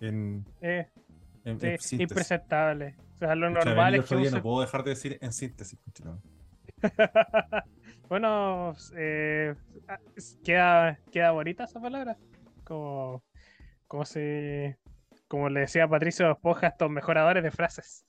En, 0.00 0.44
Eh, 0.60 0.86
en, 1.44 1.58
sí, 1.60 1.66
en 1.66 1.78
síntesis. 1.78 2.00
impresentable. 2.00 2.96
O 3.14 3.18
sea, 3.18 3.34
lo 3.34 3.50
normal 3.50 3.94
es 3.94 4.04
que 4.04 4.30
no 4.30 4.42
puedo 4.42 4.60
dejar 4.60 4.84
de 4.84 4.90
decir 4.90 5.18
en 5.20 5.32
síntesis. 5.32 5.78
bueno, 8.10 8.74
eh, 8.96 9.54
ah, 9.86 10.00
queda, 10.44 10.98
queda 11.12 11.30
bonita 11.30 11.62
esa 11.62 11.80
palabra. 11.80 12.16
Como, 12.64 13.22
como 13.86 14.04
si, 14.04 14.74
como 15.28 15.48
le 15.48 15.60
decía 15.60 15.86
Patricio 15.86 16.28
Espoja, 16.28 16.66
estos 16.66 16.90
mejoradores 16.90 17.44
de 17.44 17.52
frases. 17.52 18.04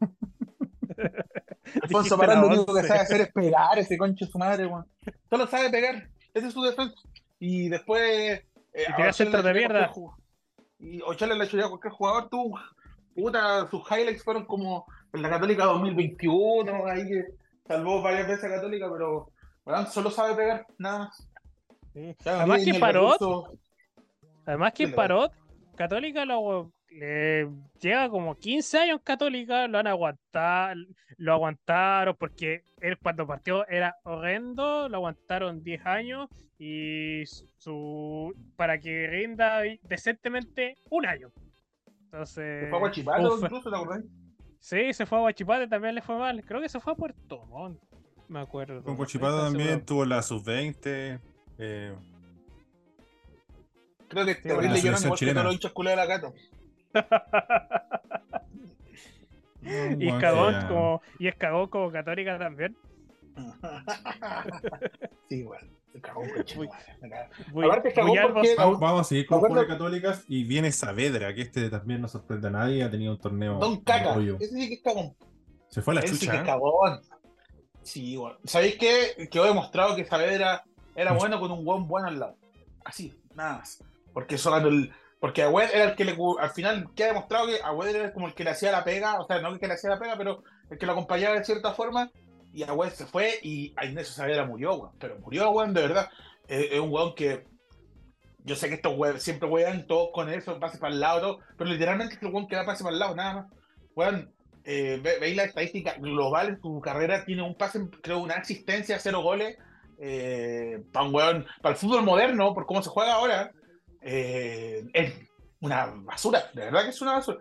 Alfonso 1.82 2.16
Parán 2.16 2.36
la 2.36 2.42
lo 2.42 2.48
único 2.54 2.72
que 2.72 2.84
sabe 2.84 3.00
hacer 3.00 3.20
es 3.22 3.32
pegar 3.32 3.76
ese 3.80 3.98
conche 3.98 4.26
de 4.26 4.30
su 4.30 4.38
madre, 4.38 4.66
weón. 4.66 4.86
Solo 5.28 5.48
sabe 5.48 5.70
pegar. 5.70 6.08
Ese 6.32 6.46
es 6.46 6.52
su 6.52 6.62
defensa. 6.62 6.94
Y 7.40 7.68
después. 7.68 8.44
Eh, 8.72 8.84
Y 8.88 8.94
tirar 8.94 9.12
centros 9.12 9.42
de 9.42 9.54
mierda. 9.54 9.92
Y 10.78 11.00
Ochoa 11.02 11.34
le 11.34 11.48
chuleó 11.48 11.66
a 11.66 11.70
cualquier 11.70 11.92
jugador. 11.92 12.28
Tú, 12.28 12.54
puta, 13.16 13.68
sus 13.68 13.82
highlights 13.90 14.22
fueron 14.22 14.46
como 14.46 14.86
en 15.12 15.20
la 15.20 15.30
Católica 15.30 15.64
2021. 15.64 16.86
Ahí 16.86 17.08
que 17.08 17.41
salvó 17.66 18.02
varias 18.02 18.28
veces 18.28 18.44
a 18.44 18.54
Católica, 18.54 18.88
pero. 18.90 19.32
solo 19.90 20.10
sabe 20.10 20.34
pegar, 20.34 20.66
nada 20.78 20.98
más. 21.00 21.28
Sí. 21.92 22.16
Además 22.24 22.64
que 22.64 22.74
Parot, 22.74 23.12
recurso. 23.12 23.58
además 24.46 24.72
que 24.72 24.88
Parot, 24.88 25.32
Católica 25.76 26.24
lo 26.24 26.72
le 26.92 27.48
lleva 27.80 28.08
como 28.08 28.36
15 28.36 28.78
años 28.78 28.96
en 28.98 29.04
Católica, 29.04 29.66
lo 29.66 29.78
han 29.78 29.86
aguantado, 29.86 30.74
lo 31.16 31.32
aguantaron 31.32 32.16
porque 32.18 32.64
él 32.80 32.98
cuando 32.98 33.26
partió 33.26 33.66
era 33.68 33.96
horrendo, 34.04 34.88
lo 34.88 34.96
aguantaron 34.98 35.62
10 35.62 35.86
años 35.86 36.28
y 36.58 37.24
su 37.58 38.34
para 38.56 38.78
que 38.78 39.06
rinda 39.06 39.62
decentemente 39.82 40.76
un 40.90 41.06
año. 41.06 41.32
Entonces, 42.04 42.68
fue 42.68 42.90
incluso, 42.94 43.70
¿te 43.70 43.76
acordás? 43.76 44.04
Sí, 44.62 44.92
se 44.94 45.04
fue 45.04 45.18
a 45.18 45.20
Guachipate, 45.22 45.66
también 45.68 45.94
le 45.94 46.00
fue 46.02 46.16
mal. 46.16 46.42
Creo 46.44 46.60
que 46.62 46.68
se 46.70 46.80
fue 46.80 46.92
a 46.94 46.96
Puerto 46.96 47.44
Montt, 47.46 47.78
me 48.28 48.40
acuerdo. 48.40 48.82
Con 48.82 48.96
no 48.96 48.96
estoy 49.40 49.44
también 49.44 49.68
seguro. 49.68 49.84
tuvo 49.84 50.04
la 50.06 50.22
sub-20. 50.22 51.20
Eh, 51.58 51.94
Creo 54.08 54.26
que 54.26 54.34
Sí, 54.34 54.40
bueno, 54.54 54.72
la 54.72 54.78
llorando 54.78 54.98
selección 54.98 55.28
igual 55.28 55.28
que 55.28 55.34
todos 55.34 55.44
los 55.44 55.54
hinchas 55.54 55.72
de 55.90 55.96
la 55.96 56.06
Cato. 56.06 56.34
Y 59.64 60.06
Bueno, 60.08 60.18
cagón 60.20 60.52
ya. 60.54 60.66
como, 60.68 61.02
y 61.20 61.28
como 61.70 61.92
católica 61.92 62.36
también. 62.38 62.76
sí, 65.28 65.36
igual. 65.36 65.60
Se 65.60 65.81
Vamos, 68.78 69.00
a 69.00 69.04
seguir 69.04 69.26
con 69.26 69.40
Jules 69.40 69.66
Católicas 69.66 70.24
y 70.28 70.44
viene 70.44 70.72
Saavedra, 70.72 71.34
que 71.34 71.42
este 71.42 71.68
también 71.70 72.00
no 72.00 72.08
sorprende 72.08 72.48
a 72.48 72.50
nadie, 72.50 72.82
ha 72.82 72.90
tenido 72.90 73.12
un 73.12 73.18
torneo 73.18 73.58
Don 73.58 73.80
Caca. 73.82 74.16
Ese 74.40 74.54
sí 74.54 74.68
que 74.68 74.74
es 74.74 74.82
cagón. 74.82 75.14
Se 75.68 75.82
fue 75.82 75.92
a 75.92 75.94
la 75.96 76.00
Él 76.00 76.16
sí 76.16 76.26
que 76.26 76.36
es 76.36 76.42
¿eh? 76.42 76.46
cagón. 76.46 77.00
Sí, 77.82 78.16
bueno. 78.16 78.38
¿Sabéis 78.44 78.76
qué? 78.76 79.28
Que 79.30 79.38
he 79.38 79.42
demostrado 79.42 79.96
que 79.96 80.04
Saavedra 80.04 80.64
era 80.94 81.12
bueno 81.12 81.40
con 81.40 81.50
un 81.50 81.64
buen 81.64 81.86
bueno 81.86 82.08
al 82.08 82.18
lado. 82.18 82.36
Así, 82.84 83.14
nada 83.34 83.58
más. 83.58 83.82
Porque 84.12 84.36
ganó 84.36 84.68
el. 84.68 84.92
Porque 85.20 85.42
Agüed 85.42 85.70
era 85.72 85.84
el 85.84 85.94
que 85.94 86.04
le. 86.04 86.16
Al 86.40 86.50
final, 86.50 86.90
que 86.94 87.04
ha 87.04 87.08
demostrado 87.08 87.46
que 87.46 87.62
Agüed 87.62 87.94
era 87.94 88.12
como 88.12 88.26
el 88.26 88.34
que 88.34 88.44
le 88.44 88.50
hacía 88.50 88.72
la 88.72 88.84
pega. 88.84 89.20
O 89.20 89.26
sea, 89.26 89.40
no 89.40 89.48
el 89.48 89.58
que 89.58 89.68
le 89.68 89.74
hacía 89.74 89.90
la 89.90 89.98
pega, 89.98 90.16
pero 90.16 90.42
el 90.70 90.78
que 90.78 90.86
lo 90.86 90.92
acompañaba 90.92 91.36
de 91.36 91.44
cierta 91.44 91.72
forma. 91.72 92.10
Y 92.52 92.62
Agüed 92.64 92.90
se 92.90 93.06
fue 93.06 93.38
y 93.42 93.72
a 93.76 93.86
Ignacio 93.86 94.12
Saavedra 94.12 94.44
murió, 94.44 94.74
weón. 94.74 94.92
Pero 94.98 95.18
murió, 95.20 95.50
weón, 95.50 95.72
de 95.74 95.82
verdad. 95.82 96.08
Es, 96.48 96.78
un 96.78 96.90
weón 96.90 97.14
que. 97.14 97.44
Yo 98.44 98.56
sé 98.56 98.68
que 98.68 98.74
estos 98.74 98.96
weón 98.96 99.20
siempre 99.20 99.48
weón 99.48 99.86
todos 99.86 100.10
con 100.12 100.28
eso, 100.28 100.58
pase 100.60 100.78
para 100.78 100.92
el 100.92 101.00
lado, 101.00 101.20
todo, 101.20 101.38
pero 101.56 101.70
literalmente 101.70 102.16
es 102.16 102.22
el 102.22 102.28
weón 102.28 102.46
que 102.48 102.56
da 102.56 102.64
pase 102.66 102.82
para 102.82 102.92
el 102.94 102.98
lado, 103.00 103.14
nada 103.14 103.34
más. 103.34 103.46
Weón, 103.94 104.32
eh, 104.64 105.00
ve- 105.02 105.18
veis 105.20 105.36
la 105.36 105.44
estadística 105.44 105.94
global 105.94 106.48
en 106.48 106.60
tu 106.60 106.80
carrera, 106.80 107.24
tiene 107.24 107.42
un 107.42 107.54
pase, 107.54 107.80
creo, 108.02 108.18
una 108.18 108.34
asistencia, 108.34 108.98
cero 108.98 109.22
goles. 109.22 109.56
Eh, 110.04 110.82
para 110.92 111.06
un 111.06 111.14
weón, 111.14 111.46
para 111.60 111.74
el 111.74 111.78
fútbol 111.78 112.02
moderno, 112.02 112.52
por 112.54 112.66
cómo 112.66 112.82
se 112.82 112.90
juega 112.90 113.14
ahora, 113.14 113.52
eh, 114.00 114.84
es 114.92 115.14
una 115.60 115.86
basura, 115.94 116.50
de 116.52 116.64
verdad 116.64 116.82
que 116.82 116.88
es 116.90 117.00
una 117.00 117.12
basura. 117.12 117.38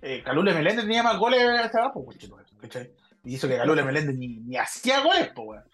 Eh, 0.00 0.22
Calule 0.22 0.54
Meléndez 0.54 0.84
tenía 0.84 1.02
más 1.02 1.18
goles 1.18 1.42
hasta 1.42 1.80
abajo, 1.80 2.04
pues, 2.04 2.16
¿cachai? 2.60 2.92
Y 3.26 3.34
hizo 3.34 3.48
que 3.48 3.56
Calule 3.56 3.82
Meléndez 3.82 4.16
ni, 4.16 4.28
ni 4.28 4.56
hacía 4.56 5.02
goles, 5.02 5.32
pues, 5.34 5.48
weón. 5.48 5.64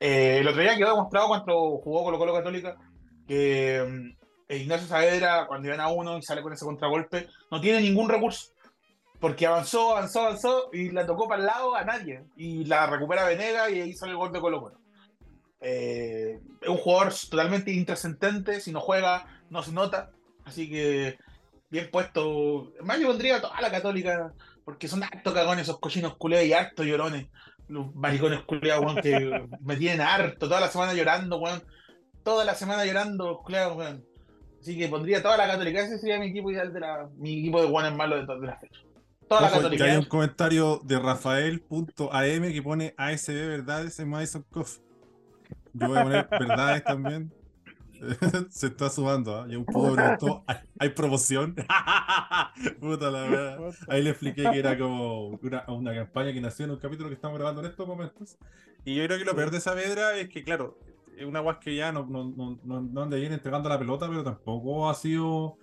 Eh, 0.00 0.38
el 0.40 0.48
otro 0.48 0.62
día 0.62 0.76
quedó 0.76 0.90
demostrado 0.90 1.28
cuando 1.28 1.78
jugó 1.78 2.04
Colo 2.04 2.18
Colo 2.18 2.34
Católica 2.34 2.76
que 3.28 4.14
mm, 4.48 4.52
Ignacio 4.52 4.88
Saavedra, 4.88 5.46
cuando 5.46 5.68
iban 5.68 5.80
a 5.80 5.88
uno 5.88 6.18
y 6.18 6.22
sale 6.22 6.42
con 6.42 6.52
ese 6.52 6.64
contragolpe, 6.64 7.28
no 7.50 7.60
tiene 7.60 7.80
ningún 7.80 8.08
recurso. 8.08 8.52
Porque 9.20 9.46
avanzó, 9.46 9.96
avanzó, 9.96 10.20
avanzó 10.20 10.70
y 10.72 10.90
la 10.90 11.06
tocó 11.06 11.28
para 11.28 11.40
el 11.40 11.46
lado 11.46 11.74
a 11.74 11.84
nadie. 11.84 12.24
Y 12.36 12.64
la 12.64 12.86
recupera 12.86 13.24
Venega 13.24 13.70
y 13.70 13.80
ahí 13.80 13.92
sale 13.94 14.12
el 14.12 14.18
gol 14.18 14.32
de 14.32 14.40
Colo 14.40 14.60
Colo. 14.60 14.78
Eh, 15.60 16.38
es 16.60 16.68
un 16.68 16.76
jugador 16.76 17.12
totalmente 17.30 17.70
intrascendente. 17.70 18.60
Si 18.60 18.72
no 18.72 18.80
juega, 18.80 19.26
no 19.50 19.62
se 19.62 19.72
nota. 19.72 20.10
Así 20.44 20.68
que 20.68 21.18
bien 21.70 21.88
puesto. 21.90 22.72
Más 22.82 22.98
yo 22.98 23.08
pondría 23.08 23.36
a 23.36 23.40
toda 23.40 23.60
la 23.60 23.70
católica. 23.70 24.32
Porque 24.64 24.88
son 24.88 25.02
harto 25.02 25.34
cagones 25.34 25.64
esos 25.64 25.78
cochinos 25.78 26.16
culeados 26.16 26.46
y 26.48 26.52
harto 26.52 26.84
llorones. 26.84 27.26
Los 27.68 27.94
maricones 27.94 28.40
culeados, 28.42 28.84
weón, 28.84 28.96
que 29.02 29.46
me 29.60 29.76
tienen 29.76 30.00
harto. 30.00 30.48
Toda 30.48 30.60
la 30.60 30.68
semana 30.68 30.94
llorando, 30.94 31.38
weón. 31.38 31.62
Toda 32.22 32.44
la 32.44 32.54
semana 32.54 32.84
llorando, 32.84 33.38
culeados, 33.38 33.76
weón. 33.76 34.04
Así 34.60 34.78
que 34.78 34.88
pondría 34.88 35.22
toda 35.22 35.36
la 35.36 35.46
católica. 35.46 35.80
Ese 35.80 35.98
sería 35.98 36.18
mi 36.18 36.28
equipo 36.28 36.50
ideal 36.50 36.72
de 36.72 36.80
la. 36.80 37.08
Mi 37.16 37.40
equipo 37.40 37.60
de 37.60 37.68
guanes 37.68 37.94
malos 37.94 38.26
de, 38.26 38.40
de 38.40 38.46
la 38.46 38.56
fecha. 38.58 38.80
Toda 39.28 39.42
la 39.42 39.46
Ojo, 39.48 39.56
que 39.56 39.62
católica. 39.62 39.84
hay 39.84 39.90
¿eh? 39.92 39.98
un 39.98 40.04
comentario 40.04 40.80
de 40.84 40.98
Rafael.am 40.98 42.52
que 42.52 42.62
pone 42.62 42.94
ASB 42.96 43.32
verdades 43.32 43.98
en 43.98 44.08
Madison 44.08 44.44
Coffee. 44.50 44.82
Yo 45.74 45.88
voy 45.88 45.98
a 45.98 46.02
poner 46.02 46.28
verdades 46.30 46.84
también. 46.84 47.32
Se 48.50 48.66
está 48.68 48.90
sumando, 48.90 49.36
¿ah? 49.36 49.46
Y 49.48 49.56
un 49.56 49.66
¿hay, 50.46 50.56
hay 50.78 50.88
promoción? 50.90 51.54
Puta 52.80 53.10
la 53.10 53.22
verdad. 53.22 53.74
Ahí 53.88 54.02
le 54.02 54.10
expliqué 54.10 54.42
que 54.50 54.58
era 54.58 54.78
como 54.78 55.28
una, 55.28 55.64
una 55.68 55.94
campaña 55.94 56.32
que 56.32 56.40
nació 56.40 56.64
en 56.66 56.72
un 56.72 56.78
capítulo 56.78 57.08
que 57.08 57.14
estamos 57.14 57.38
grabando 57.38 57.60
en 57.60 57.68
estos 57.68 57.86
momentos. 57.86 58.36
Y 58.84 58.94
yo 58.94 59.04
creo 59.06 59.18
que 59.18 59.24
lo 59.24 59.34
peor 59.34 59.50
de 59.50 59.60
Saavedra 59.60 60.16
es 60.16 60.28
que, 60.28 60.44
claro, 60.44 60.78
es 61.16 61.24
una 61.24 61.40
guas 61.40 61.58
que 61.58 61.74
ya 61.74 61.92
no, 61.92 62.06
no, 62.06 62.24
no, 62.24 62.58
no, 62.64 62.80
no 62.80 63.02
anda 63.02 63.16
bien 63.16 63.32
entregando 63.32 63.68
la 63.68 63.78
pelota, 63.78 64.08
pero 64.08 64.22
tampoco 64.22 64.90
ha 64.90 64.94
sido 64.94 65.56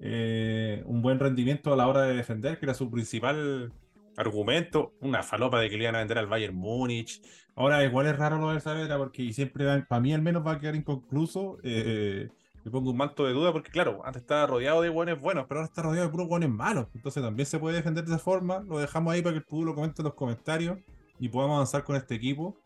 eh, 0.00 0.82
un 0.86 1.00
buen 1.00 1.18
rendimiento 1.18 1.72
a 1.72 1.76
la 1.76 1.86
hora 1.88 2.02
de 2.02 2.14
defender, 2.14 2.58
que 2.58 2.66
era 2.66 2.74
su 2.74 2.90
principal 2.90 3.72
argumento. 4.16 4.94
Una 5.00 5.22
falopa 5.22 5.60
de 5.60 5.70
que 5.70 5.76
le 5.76 5.84
iban 5.84 5.94
a 5.96 5.98
vender 5.98 6.18
al 6.18 6.26
Bayern 6.26 6.54
Múnich. 6.54 7.22
Ahora, 7.56 7.82
igual 7.84 8.06
es 8.06 8.16
raro 8.16 8.38
lo 8.38 8.50
de 8.50 8.60
Saavedra, 8.60 8.98
porque 8.98 9.32
siempre, 9.32 9.82
para 9.88 10.00
mí 10.00 10.12
al 10.12 10.22
menos, 10.22 10.46
va 10.46 10.52
a 10.52 10.60
quedar 10.60 10.76
inconcluso. 10.76 11.56
Eh, 11.62 12.28
le 12.62 12.70
pongo 12.70 12.90
un 12.90 12.96
manto 12.96 13.24
de 13.24 13.32
duda, 13.32 13.52
porque 13.52 13.70
claro, 13.70 14.02
antes 14.04 14.22
estaba 14.22 14.46
rodeado 14.46 14.82
de 14.82 14.90
buenos 14.90 15.20
buenos, 15.20 15.46
pero 15.48 15.60
ahora 15.60 15.68
está 15.68 15.82
rodeado 15.82 16.06
de 16.06 16.10
puros 16.10 16.28
buenos 16.28 16.50
malos. 16.50 16.86
Entonces 16.94 17.22
también 17.22 17.46
se 17.46 17.58
puede 17.58 17.76
defender 17.76 18.04
de 18.04 18.14
esa 18.14 18.18
forma. 18.22 18.60
Lo 18.60 18.78
dejamos 18.78 19.14
ahí 19.14 19.22
para 19.22 19.32
que 19.32 19.38
el 19.38 19.44
público 19.44 19.74
comente 19.74 20.02
en 20.02 20.04
los 20.04 20.14
comentarios 20.14 20.78
y 21.18 21.28
podamos 21.28 21.54
avanzar 21.54 21.84
con 21.84 21.96
este 21.96 22.14
equipo. 22.14 22.56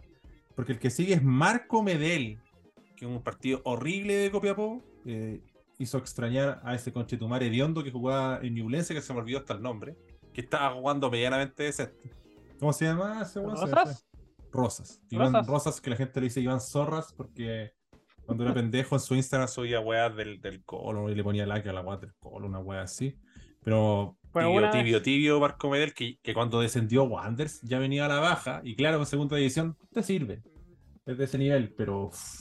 Porque 0.57 0.72
el 0.72 0.79
que 0.79 0.90
sigue 0.90 1.14
es 1.14 1.22
Marco 1.22 1.83
Medel, 1.83 2.40
que 2.96 3.05
es 3.05 3.11
un 3.11 3.22
partido 3.22 3.61
horrible 3.64 4.14
de 4.14 4.31
Copiapó. 4.31 4.83
eh, 5.07 5.40
hizo 5.79 5.96
extrañar 5.96 6.61
a 6.62 6.74
ese 6.74 6.92
conchetumare 6.92 7.46
hediondo 7.46 7.83
que 7.83 7.90
jugaba 7.90 8.40
en 8.42 8.55
Ñublense, 8.55 8.92
que 8.92 9.00
se 9.00 9.14
me 9.14 9.20
olvidó 9.20 9.38
hasta 9.38 9.55
el 9.55 9.62
nombre, 9.62 9.96
que 10.35 10.42
estaba 10.42 10.74
jugando 10.74 11.11
medianamente 11.11 11.62
decente. 11.62 12.11
¿Cómo 12.59 12.72
se 12.72 12.85
llama 12.85 13.22
ese 13.22 13.40
¿Rosas? 14.53 15.03
Iván 15.11 15.33
Rosas. 15.33 15.47
Rosas, 15.47 15.81
que 15.81 15.91
la 15.91 15.97
gente 15.97 16.21
le 16.21 16.25
dice 16.25 16.41
Iván 16.41 16.61
Zorras, 16.61 17.13
porque 17.13 17.73
cuando 18.25 18.45
era 18.45 18.55
pendejo 18.55 18.95
en 18.97 19.01
su 19.01 19.15
Instagram 19.15 19.49
subía 19.49 19.81
weas 19.81 20.15
del, 20.17 20.41
del 20.41 20.65
colo 20.65 21.09
y 21.11 21.15
le 21.15 21.23
ponía 21.25 21.47
like 21.47 21.69
a 21.69 21.73
la 21.73 21.81
wea 21.83 21.97
del 21.97 22.13
colo, 22.19 22.47
una 22.47 22.59
wea 22.61 22.83
así. 22.83 23.17
Pero 23.63 24.17
tibio, 24.33 24.71
tibio, 24.71 25.03
tibio, 25.03 25.41
Marco 25.41 25.69
Medel, 25.69 25.93
que, 25.93 26.19
que 26.23 26.33
cuando 26.35 26.61
descendió 26.61 27.05
Wanderers 27.05 27.61
ya 27.63 27.79
venía 27.79 28.07
a 28.07 28.09
la 28.09 28.21
baja, 28.21 28.61
y 28.65 28.75
claro, 28.77 28.99
en 28.99 29.07
segunda 29.07 29.37
división 29.37 29.77
te 29.93 30.03
sirve. 30.03 30.43
Es 31.07 31.19
de 31.19 31.25
ese 31.25 31.39
nivel, 31.39 31.75
pero 31.77 32.05
uff, 32.07 32.41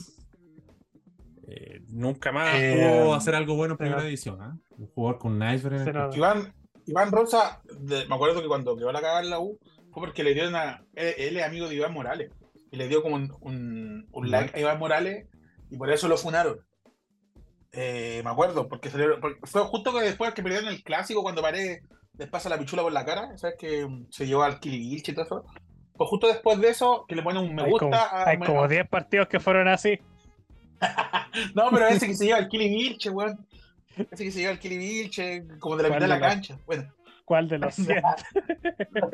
eh, 1.46 1.82
nunca 1.88 2.30
más 2.32 2.54
Eh, 2.54 2.74
pudo 3.02 3.14
hacer 3.14 3.34
algo 3.34 3.54
bueno 3.56 3.74
en 3.74 3.78
primera 3.78 4.02
división. 4.02 4.40
¿ah? 4.40 4.56
Un 4.78 4.86
jugador 4.88 5.18
con 5.18 5.32
un 5.32 5.42
iceberg 5.42 5.76
en 5.78 5.84
Se 5.84 5.90
el 5.90 5.96
nos- 5.96 6.16
Iván, 6.16 6.54
Iván 6.86 7.10
Rosa, 7.12 7.60
de- 7.80 8.06
me 8.06 8.14
acuerdo 8.14 8.40
que 8.40 8.48
cuando 8.48 8.76
quedó 8.76 8.92
la 8.92 9.00
cagada 9.00 9.20
en 9.22 9.30
la 9.30 9.40
U, 9.40 9.58
fue 9.92 10.02
porque 10.06 10.22
le 10.24 10.34
dio 10.34 10.48
una. 10.48 10.84
Él, 10.94 11.14
él 11.18 11.36
es 11.38 11.44
amigo 11.44 11.68
de 11.68 11.74
Iván 11.76 11.92
Morales. 11.92 12.30
Y 12.72 12.76
le 12.76 12.86
dio 12.88 13.02
como 13.02 13.16
un, 13.16 13.34
un, 13.40 14.06
un 14.12 14.30
like 14.30 14.56
a 14.56 14.60
Iván 14.60 14.78
Morales 14.78 15.26
y 15.70 15.76
por 15.76 15.90
eso 15.90 16.06
lo 16.08 16.16
funaron. 16.16 16.60
Eh, 17.72 18.20
me 18.24 18.30
acuerdo, 18.30 18.68
porque, 18.68 18.90
salió- 18.90 19.20
porque 19.20 19.38
fue 19.44 19.62
justo 19.62 19.92
que 19.92 20.00
después 20.02 20.34
que 20.34 20.42
perdieron 20.42 20.68
el 20.68 20.82
clásico 20.82 21.22
cuando 21.22 21.42
paré 21.42 21.82
les 22.18 22.28
pasa 22.28 22.48
la 22.48 22.58
pichula 22.58 22.82
por 22.82 22.92
la 22.92 23.04
cara, 23.04 23.36
¿sabes? 23.38 23.56
Que 23.58 23.86
mm, 23.86 24.06
se 24.10 24.26
llevó 24.26 24.42
al 24.42 24.58
Kili 24.60 24.96
y 24.96 25.02
todo 25.02 25.24
eso. 25.24 25.44
Pues 25.94 26.08
justo 26.10 26.26
después 26.28 26.60
de 26.60 26.68
eso, 26.70 27.04
que 27.08 27.14
le 27.14 27.22
ponen 27.22 27.42
un 27.44 27.54
me 27.54 27.62
hay 27.62 27.70
gusta. 27.70 27.86
como, 27.86 27.96
a- 27.96 28.28
hay 28.28 28.38
como 28.38 28.68
10 28.68 28.88
partidos 28.88 29.28
que 29.28 29.40
fueron 29.40 29.68
así. 29.68 29.98
No, 31.54 31.70
pero 31.70 31.86
ese 31.88 32.06
que 32.08 32.14
se 32.14 32.24
lleva 32.26 32.38
al 32.38 32.48
Kili 32.48 32.68
Vilche, 32.68 33.10
weón. 33.10 33.46
Ese 33.96 34.24
que 34.24 34.32
se 34.32 34.40
lleva 34.40 34.52
al 34.52 34.58
Kili 34.58 34.78
Vilche, 34.78 35.44
como 35.60 35.76
de 35.76 35.84
la 35.84 35.88
¿Cuál 35.90 36.00
mitad 36.02 36.14
de 36.14 36.20
la 36.20 36.28
cancha. 36.28 36.58
Bueno. 36.66 36.92
¿Cuál 37.30 37.46
de 37.46 37.58
los 37.58 37.76
100? 37.76 38.02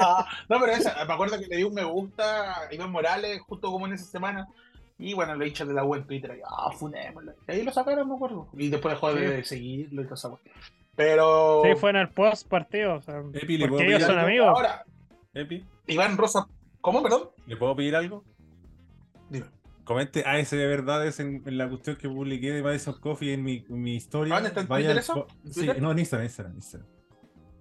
no, 0.49 0.59
pero 0.59 0.73
esa, 0.73 1.05
me 1.05 1.13
acuerdo 1.13 1.39
que 1.39 1.49
le 1.49 1.57
di 1.57 1.65
un 1.65 1.75
me 1.75 1.85
gusta 1.85 2.63
a 2.63 2.75
Iván 2.75 2.91
Morales 2.91 3.43
justo 3.43 3.71
como 3.71 3.87
en 3.87 3.93
esa 3.93 4.07
semana. 4.07 4.49
Y 4.97 5.13
bueno, 5.13 5.35
lo 5.35 5.45
hinchas 5.45 5.69
de 5.69 5.75
la 5.75 5.85
web 5.85 6.01
en 6.01 6.07
Twitter, 6.07 6.35
y, 6.39 6.41
ah, 6.43 6.73
funémoslo. 6.73 7.35
Y 7.47 7.53
ahí 7.53 7.63
lo 7.63 7.71
sacaron, 7.73 8.09
me 8.09 8.15
acuerdo. 8.15 8.49
Y 8.55 8.71
después 8.71 8.95
dejó 8.95 9.13
de 9.15 9.45
seguirlo 9.45 10.01
y 10.01 10.05
todo 10.07 10.15
eso. 10.15 10.41
Pero. 10.95 11.61
Sí, 11.63 11.75
fue 11.79 11.91
en 11.91 11.97
el 11.97 12.09
post 12.09 12.49
partido. 12.49 12.95
O 12.95 13.03
sea, 13.03 13.23
Epi, 13.35 13.59
¿le 13.59 13.69
puedo 13.69 13.81
pedir 13.81 13.97
ellos 13.97 14.07
son 14.07 14.17
algo? 14.17 14.27
amigos. 14.29 14.49
Ahora, 14.49 14.85
Epi, 15.35 15.67
Iván 15.87 16.17
Rosa. 16.17 16.49
¿Cómo, 16.81 17.03
perdón? 17.03 17.29
¿le 17.45 17.57
puedo 17.59 17.77
pedir 17.77 17.97
algo? 17.97 18.25
Dime. 19.29 19.45
Comente 19.85 20.25
AS 20.25 20.53
de 20.53 20.67
verdades 20.67 21.21
en, 21.21 21.43
en 21.45 21.59
la 21.59 21.69
cuestión 21.69 21.97
que 21.97 22.09
publiqué 22.09 22.51
de 22.51 22.63
Madison 22.63 22.99
Coffee 22.99 23.35
en 23.35 23.45
mi, 23.45 23.67
en 23.69 23.83
mi 23.83 23.95
historia. 23.95 24.37
¿Dónde 24.37 24.49
está 24.49 24.63
en 24.63 24.69
Twitter 24.69 25.03
Sí, 25.51 25.69
no, 25.83 25.91
en 25.93 25.99
Instagram, 25.99 26.25
Instagram, 26.25 26.55
Instagram. 26.57 26.96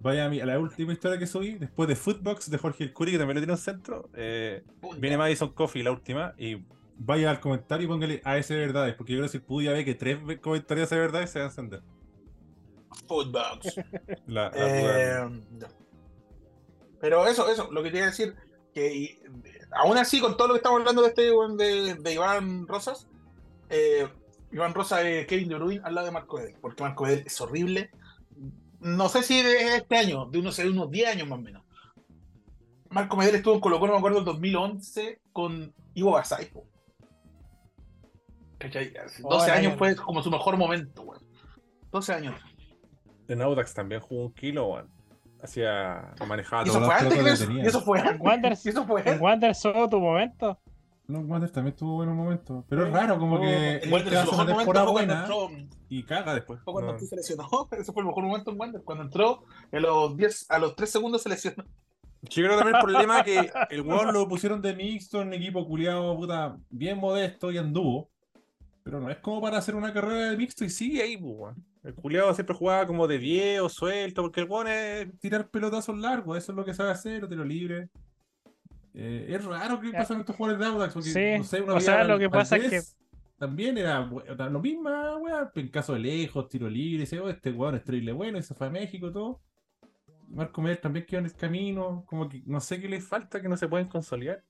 Vaya 0.06 0.26
a, 0.26 0.28
mi- 0.28 0.40
a 0.40 0.46
la 0.46 0.58
última 0.58 0.92
historia 0.92 1.18
que 1.18 1.26
subí, 1.26 1.54
después 1.56 1.88
de 1.88 1.96
Footbox 1.96 2.48
de 2.50 2.58
Jorge 2.58 2.84
El 2.84 2.92
Curi, 2.92 3.12
que 3.12 3.18
también 3.18 3.36
lo 3.36 3.40
tiene 3.40 3.52
en 3.54 3.58
centro. 3.58 4.08
eh, 4.14 4.62
viene 4.98 5.18
Madison 5.18 5.52
Coffee, 5.52 5.82
la 5.82 5.90
última, 5.90 6.32
y 6.38 6.64
vaya 6.98 7.28
al 7.30 7.40
comentario 7.40 7.84
y 7.84 7.88
póngale 7.88 8.22
AS 8.24 8.48
de 8.48 8.56
verdades, 8.56 8.94
porque 8.94 9.12
yo 9.12 9.18
creo 9.18 9.26
que 9.26 9.32
si 9.32 9.36
el 9.38 9.42
Pudu 9.42 9.62
ya 9.62 9.72
ve 9.72 9.84
que 9.84 9.94
tres 9.94 10.18
comentarios 10.40 10.88
de 10.90 10.96
verdades 10.98 11.30
se 11.30 11.40
va 11.40 11.46
a 11.46 11.48
encender. 11.48 11.82
Footbox. 13.08 13.76
La, 14.26 14.50
la 14.50 14.52
Eh. 14.54 15.28
Pero 17.00 17.26
eso, 17.26 17.48
eso, 17.50 17.70
lo 17.70 17.82
que 17.82 17.90
quería 17.90 18.06
decir, 18.06 18.34
que 18.72 18.94
y- 18.94 19.18
aún 19.72 19.98
así, 19.98 20.20
con 20.20 20.36
todo 20.36 20.48
lo 20.48 20.54
que 20.54 20.58
estamos 20.58 20.80
hablando 20.80 21.02
de 21.02 21.08
este 21.08 21.22
de, 21.22 21.94
de 21.94 22.14
Iván 22.14 22.66
Rosas, 22.66 23.06
eh, 23.70 24.08
Iván 24.52 24.72
Rosas 24.74 25.04
es 25.04 25.26
Kevin 25.26 25.48
De 25.48 25.56
Bruyne 25.56 25.82
al 25.84 25.94
lado 25.94 26.06
de 26.06 26.12
Marco 26.12 26.38
Edel, 26.38 26.54
porque 26.60 26.82
Marco 26.82 27.06
Edel 27.06 27.24
es 27.26 27.40
horrible. 27.40 27.90
No 28.80 29.08
sé 29.08 29.22
si 29.22 29.42
de 29.42 29.76
este 29.76 29.96
año, 29.96 30.26
de 30.26 30.38
unos, 30.38 30.56
de 30.56 30.68
unos 30.68 30.90
10 30.90 31.08
años 31.08 31.28
más 31.28 31.38
o 31.38 31.42
menos. 31.42 31.62
Marco 32.90 33.16
Medel 33.16 33.34
estuvo 33.36 33.54
en 33.54 33.60
Colo 33.60 33.78
Colo, 33.80 33.92
me 33.92 33.98
acuerdo, 33.98 34.18
en 34.20 34.24
2011 34.24 35.20
con 35.32 35.74
Ivo 35.94 36.12
Basay. 36.12 36.46
po. 36.46 36.64
¿Cachai? 38.58 38.94
Hace 38.96 39.22
Oh, 39.24 39.34
12 39.34 39.46
el 39.46 39.52
años 39.52 39.68
año. 39.72 39.78
fue 39.78 39.96
como 39.96 40.22
su 40.22 40.30
mejor 40.30 40.56
momento, 40.56 41.02
weón. 41.02 41.22
12 41.90 42.12
años. 42.14 42.40
En 43.28 43.42
Audax 43.42 43.74
también 43.74 44.00
jugó 44.00 44.26
un 44.26 44.32
kilo, 44.34 44.66
weón. 44.68 44.90
hacía 45.42 46.14
manejaba 46.26 46.62
¿Y 46.64 46.68
eso 46.68 46.78
todo. 46.78 46.86
fue 46.86 46.94
antes, 46.94 47.38
tenía. 47.40 47.64
¿Y 47.64 47.66
eso 47.66 47.80
fue 47.82 48.00
antes? 48.00 48.20
Wanderers, 48.20 48.66
¿Y 48.66 48.68
eso 48.70 48.86
fue 48.86 49.00
en 49.02 49.08
antes? 49.08 49.20
Wanderers 49.22 49.58
solo 49.60 49.88
tu 49.88 50.00
momento. 50.00 50.58
No, 51.08 51.20
Wander 51.20 51.50
también 51.50 51.76
tuvo 51.76 51.96
buenos 51.96 52.16
momentos. 52.16 52.64
Pero 52.68 52.86
es 52.86 52.92
raro, 52.92 53.18
como 53.18 53.40
que 53.40 53.76
él 53.76 53.92
Wander, 53.92 54.16
hace 54.16 54.28
una 54.28 54.38
momento 54.38 54.56
temporada 54.58 54.86
fue 54.86 54.92
cuando 54.94 55.14
buena 55.14 55.20
entró, 55.20 55.70
y 55.88 56.02
caga 56.02 56.34
después. 56.34 56.60
fue 56.64 56.72
cuando 56.72 56.92
No. 56.94 56.98
se 56.98 57.16
lesionó. 57.16 57.48
Ese 57.70 57.92
fue 57.92 58.02
el 58.02 58.08
mejor 58.08 58.24
momento 58.24 58.50
en 58.50 58.58
Wander. 58.60 58.82
Cuando 58.82 59.04
entró, 59.04 59.44
a 59.70 59.78
los 59.78 60.16
10, 60.16 60.46
a 60.50 60.58
los 60.58 60.74
3 60.74 60.90
segundos 60.90 61.22
se 61.22 61.28
lesionó. 61.28 61.64
Yo 62.22 62.42
creo 62.42 62.56
también 62.56 62.76
el 62.76 62.82
problema 62.82 63.22
que 63.22 63.50
El 63.70 63.80
weón 63.86 64.12
lo 64.12 64.26
pusieron 64.26 64.60
de 64.60 64.74
mixto 64.74 65.22
en 65.22 65.28
un 65.28 65.34
equipo 65.34 65.64
culiado, 65.66 66.16
puta, 66.16 66.56
bien 66.70 66.98
modesto 66.98 67.52
y 67.52 67.58
anduvo. 67.58 68.10
Pero 68.82 69.00
no 69.00 69.10
es 69.10 69.18
como 69.18 69.40
para 69.40 69.58
hacer 69.58 69.74
una 69.76 69.92
carrera 69.92 70.30
de 70.30 70.36
mixto 70.36 70.64
y 70.64 70.70
sigue 70.70 71.02
ahí, 71.02 71.16
pues, 71.16 71.34
weón. 71.36 71.64
el 71.84 71.94
culiado 71.94 72.34
siempre 72.34 72.56
jugaba 72.56 72.86
como 72.86 73.06
de 73.06 73.18
10 73.18 73.60
o 73.60 73.68
suelto, 73.68 74.22
porque 74.22 74.40
el 74.40 74.48
weón 74.48 74.66
es. 74.66 75.06
Tirar 75.20 75.48
pelotazos 75.50 75.96
largos, 75.96 76.36
eso 76.36 76.50
es 76.50 76.56
lo 76.56 76.64
que 76.64 76.74
sabe 76.74 76.90
hacer, 76.90 77.28
tiro 77.28 77.44
libre. 77.44 77.90
Eh, 78.98 79.26
es 79.28 79.44
raro 79.44 79.78
que 79.78 79.92
Ya. 79.92 79.98
pasen 79.98 80.20
estos 80.20 80.34
jugadores 80.34 80.58
de 80.66 80.72
Audax, 80.72 80.94
porque 80.94 81.10
Sí, 81.10 81.38
no 81.38 81.44
sé, 81.44 81.60
uno 81.60 81.74
o 81.74 81.80
sea, 81.80 82.02
lo 82.04 82.18
que 82.18 82.30
pasa 82.30 82.56
es 82.56 82.62
Valdés, 82.62 82.96
También 83.38 83.76
era 83.76 84.00
lo 84.00 84.60
mismo, 84.60 84.88
weón, 84.88 85.50
en 85.54 85.68
caso 85.68 85.92
de 85.92 85.98
lejos, 85.98 86.48
tiro 86.48 86.70
libre, 86.70 87.06
oh, 87.20 87.28
este 87.28 87.50
weón 87.52 87.74
es 87.74 87.84
terrible 87.84 88.12
bueno, 88.12 88.38
y 88.38 88.42
se 88.42 88.54
fue 88.54 88.68
a 88.68 88.70
México 88.70 89.08
y 89.08 89.12
todo. 89.12 89.40
Marco 90.28 90.62
Medel 90.62 90.80
también 90.80 91.04
quedó 91.04 91.20
en 91.20 91.26
el 91.26 91.34
camino, 91.34 92.04
como 92.06 92.28
que 92.28 92.42
no 92.46 92.58
sé 92.60 92.80
qué 92.80 92.88
le 92.88 93.00
Falta 93.00 93.40
que 93.42 93.48
no 93.48 93.56
se 93.58 93.68
pueden 93.68 93.88
consolidar. 93.88 94.42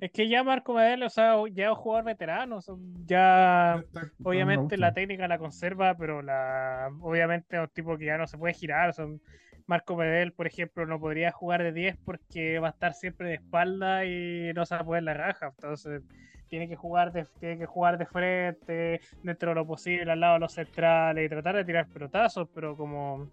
Es 0.00 0.12
que 0.12 0.28
ya 0.28 0.44
Marco 0.44 0.74
Medel, 0.74 1.02
o 1.02 1.10
sea, 1.10 1.34
ya 1.52 1.64
es 1.64 1.70
un 1.70 1.74
jugador 1.76 2.04
veterano. 2.04 2.60
ya, 3.04 3.78
está- 3.84 4.12
obviamente, 4.22 4.76
la 4.76 4.94
técnica 4.94 5.26
la 5.26 5.38
conserva, 5.38 5.96
pero 5.96 6.22
la 6.22 6.88
obviamente 7.00 7.56
es 7.56 7.62
un 7.62 7.68
tipo 7.68 7.98
que 7.98 8.06
ya 8.06 8.16
no 8.16 8.28
se 8.28 8.38
puede 8.38 8.54
girar. 8.54 8.94
Son, 8.94 9.20
Marco 9.68 9.96
Medel, 9.96 10.32
por 10.32 10.46
ejemplo, 10.46 10.86
no 10.86 10.98
podría 10.98 11.30
jugar 11.30 11.62
de 11.62 11.72
10 11.72 11.98
porque 11.98 12.58
va 12.58 12.68
a 12.68 12.70
estar 12.70 12.94
siempre 12.94 13.28
de 13.28 13.34
espalda 13.34 14.06
y 14.06 14.50
no 14.54 14.64
se 14.64 14.74
va 14.74 14.80
a 14.80 14.84
poder 14.84 15.02
la 15.02 15.12
raja. 15.12 15.52
Entonces, 15.54 16.02
tiene 16.48 16.70
que 16.70 16.74
jugar 16.74 17.12
de, 17.12 17.26
tiene 17.38 17.58
que 17.58 17.66
jugar 17.66 17.98
de 17.98 18.06
frente, 18.06 19.02
dentro 19.22 19.50
de 19.50 19.54
lo 19.54 19.66
posible, 19.66 20.10
al 20.10 20.20
lado 20.20 20.34
de 20.34 20.40
los 20.40 20.54
centrales 20.54 21.26
y 21.26 21.28
tratar 21.28 21.56
de 21.56 21.66
tirar 21.66 21.86
pelotazos, 21.86 22.48
pero 22.54 22.78
como, 22.78 23.30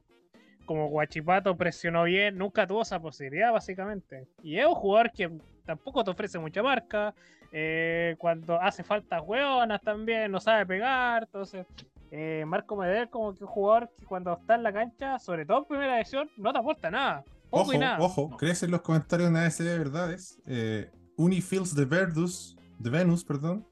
como 0.65 0.89
Guachipato 0.89 1.55
presionó 1.55 2.03
bien, 2.03 2.37
nunca 2.37 2.67
tuvo 2.67 2.81
esa 2.81 2.99
posibilidad, 2.99 3.53
básicamente. 3.53 4.27
Y 4.43 4.59
es 4.59 4.65
un 4.65 4.75
jugador 4.75 5.13
que 5.13 5.31
tampoco 5.65 6.03
te 6.03 6.11
ofrece 6.11 6.37
mucha 6.37 6.61
marca. 6.61 7.13
eh, 7.53 8.15
cuando 8.17 8.61
hace 8.61 8.83
falta 8.83 9.21
hueonas 9.21 9.81
también, 9.81 10.29
no 10.29 10.41
sabe 10.41 10.65
pegar. 10.65 11.23
Entonces, 11.23 11.65
eh, 12.17 12.45
Marco 12.45 12.77
Medel, 12.77 13.09
como 13.09 13.35
que 13.35 13.43
un 13.43 13.49
jugador 13.49 13.91
que 13.99 14.05
cuando 14.05 14.31
está 14.33 14.55
en 14.55 14.63
la 14.63 14.71
cancha, 14.71 15.19
sobre 15.19 15.45
todo 15.45 15.57
en 15.59 15.65
primera 15.65 15.97
edición, 15.97 16.29
no 16.37 16.53
te 16.53 16.59
aporta 16.59 16.89
nada. 16.89 17.25
Poco 17.49 17.63
Ojo, 17.63 17.73
y 17.73 17.77
nada. 17.77 17.97
ojo, 17.99 18.37
crecen 18.37 18.71
los 18.71 18.81
comentarios 18.81 19.29
en 19.29 19.35
ASD 19.35 19.65
Verdades. 19.65 20.39
Eh, 20.47 20.89
Unifils 21.17 21.75
de 21.75 21.83
Verdus, 21.83 22.55
de 22.79 22.89
Venus, 22.89 23.25
perdón. 23.25 23.67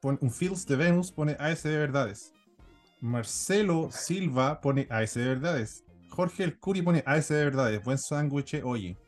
Pone, 0.00 0.18
un 0.20 0.32
Fils 0.32 0.66
de 0.66 0.74
Venus 0.74 1.12
pone 1.12 1.36
ASD 1.38 1.66
Verdades. 1.66 2.32
Marcelo 3.00 3.90
Silva 3.92 4.60
pone 4.60 4.88
ASD 4.90 5.18
Verdades. 5.18 5.84
Jorge 6.10 6.42
El 6.42 6.58
Curi 6.58 6.82
pone 6.82 7.04
ASD 7.06 7.30
Verdades. 7.30 7.84
Buen 7.84 7.98
sándwich, 7.98 8.60
oye. 8.64 8.98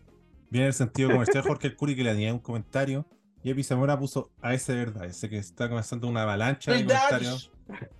Viene 0.48 0.68
el 0.68 0.74
sentido 0.74 1.10
comercial 1.10 1.42
Jorge 1.46 1.66
El 1.66 1.76
Curi 1.76 1.96
que 1.96 2.04
le 2.04 2.10
añade 2.10 2.32
un 2.32 2.38
comentario. 2.38 3.04
Y 3.42 3.50
Epi 3.50 3.64
Zamora 3.64 3.98
puso 3.98 4.30
ASD 4.40 4.74
Verdades. 4.74 5.16
Sé 5.16 5.28
que 5.28 5.38
está 5.38 5.68
comenzando 5.68 6.06
una 6.06 6.22
avalancha 6.22 6.72
de 6.72 6.84
comentarios 6.84 7.50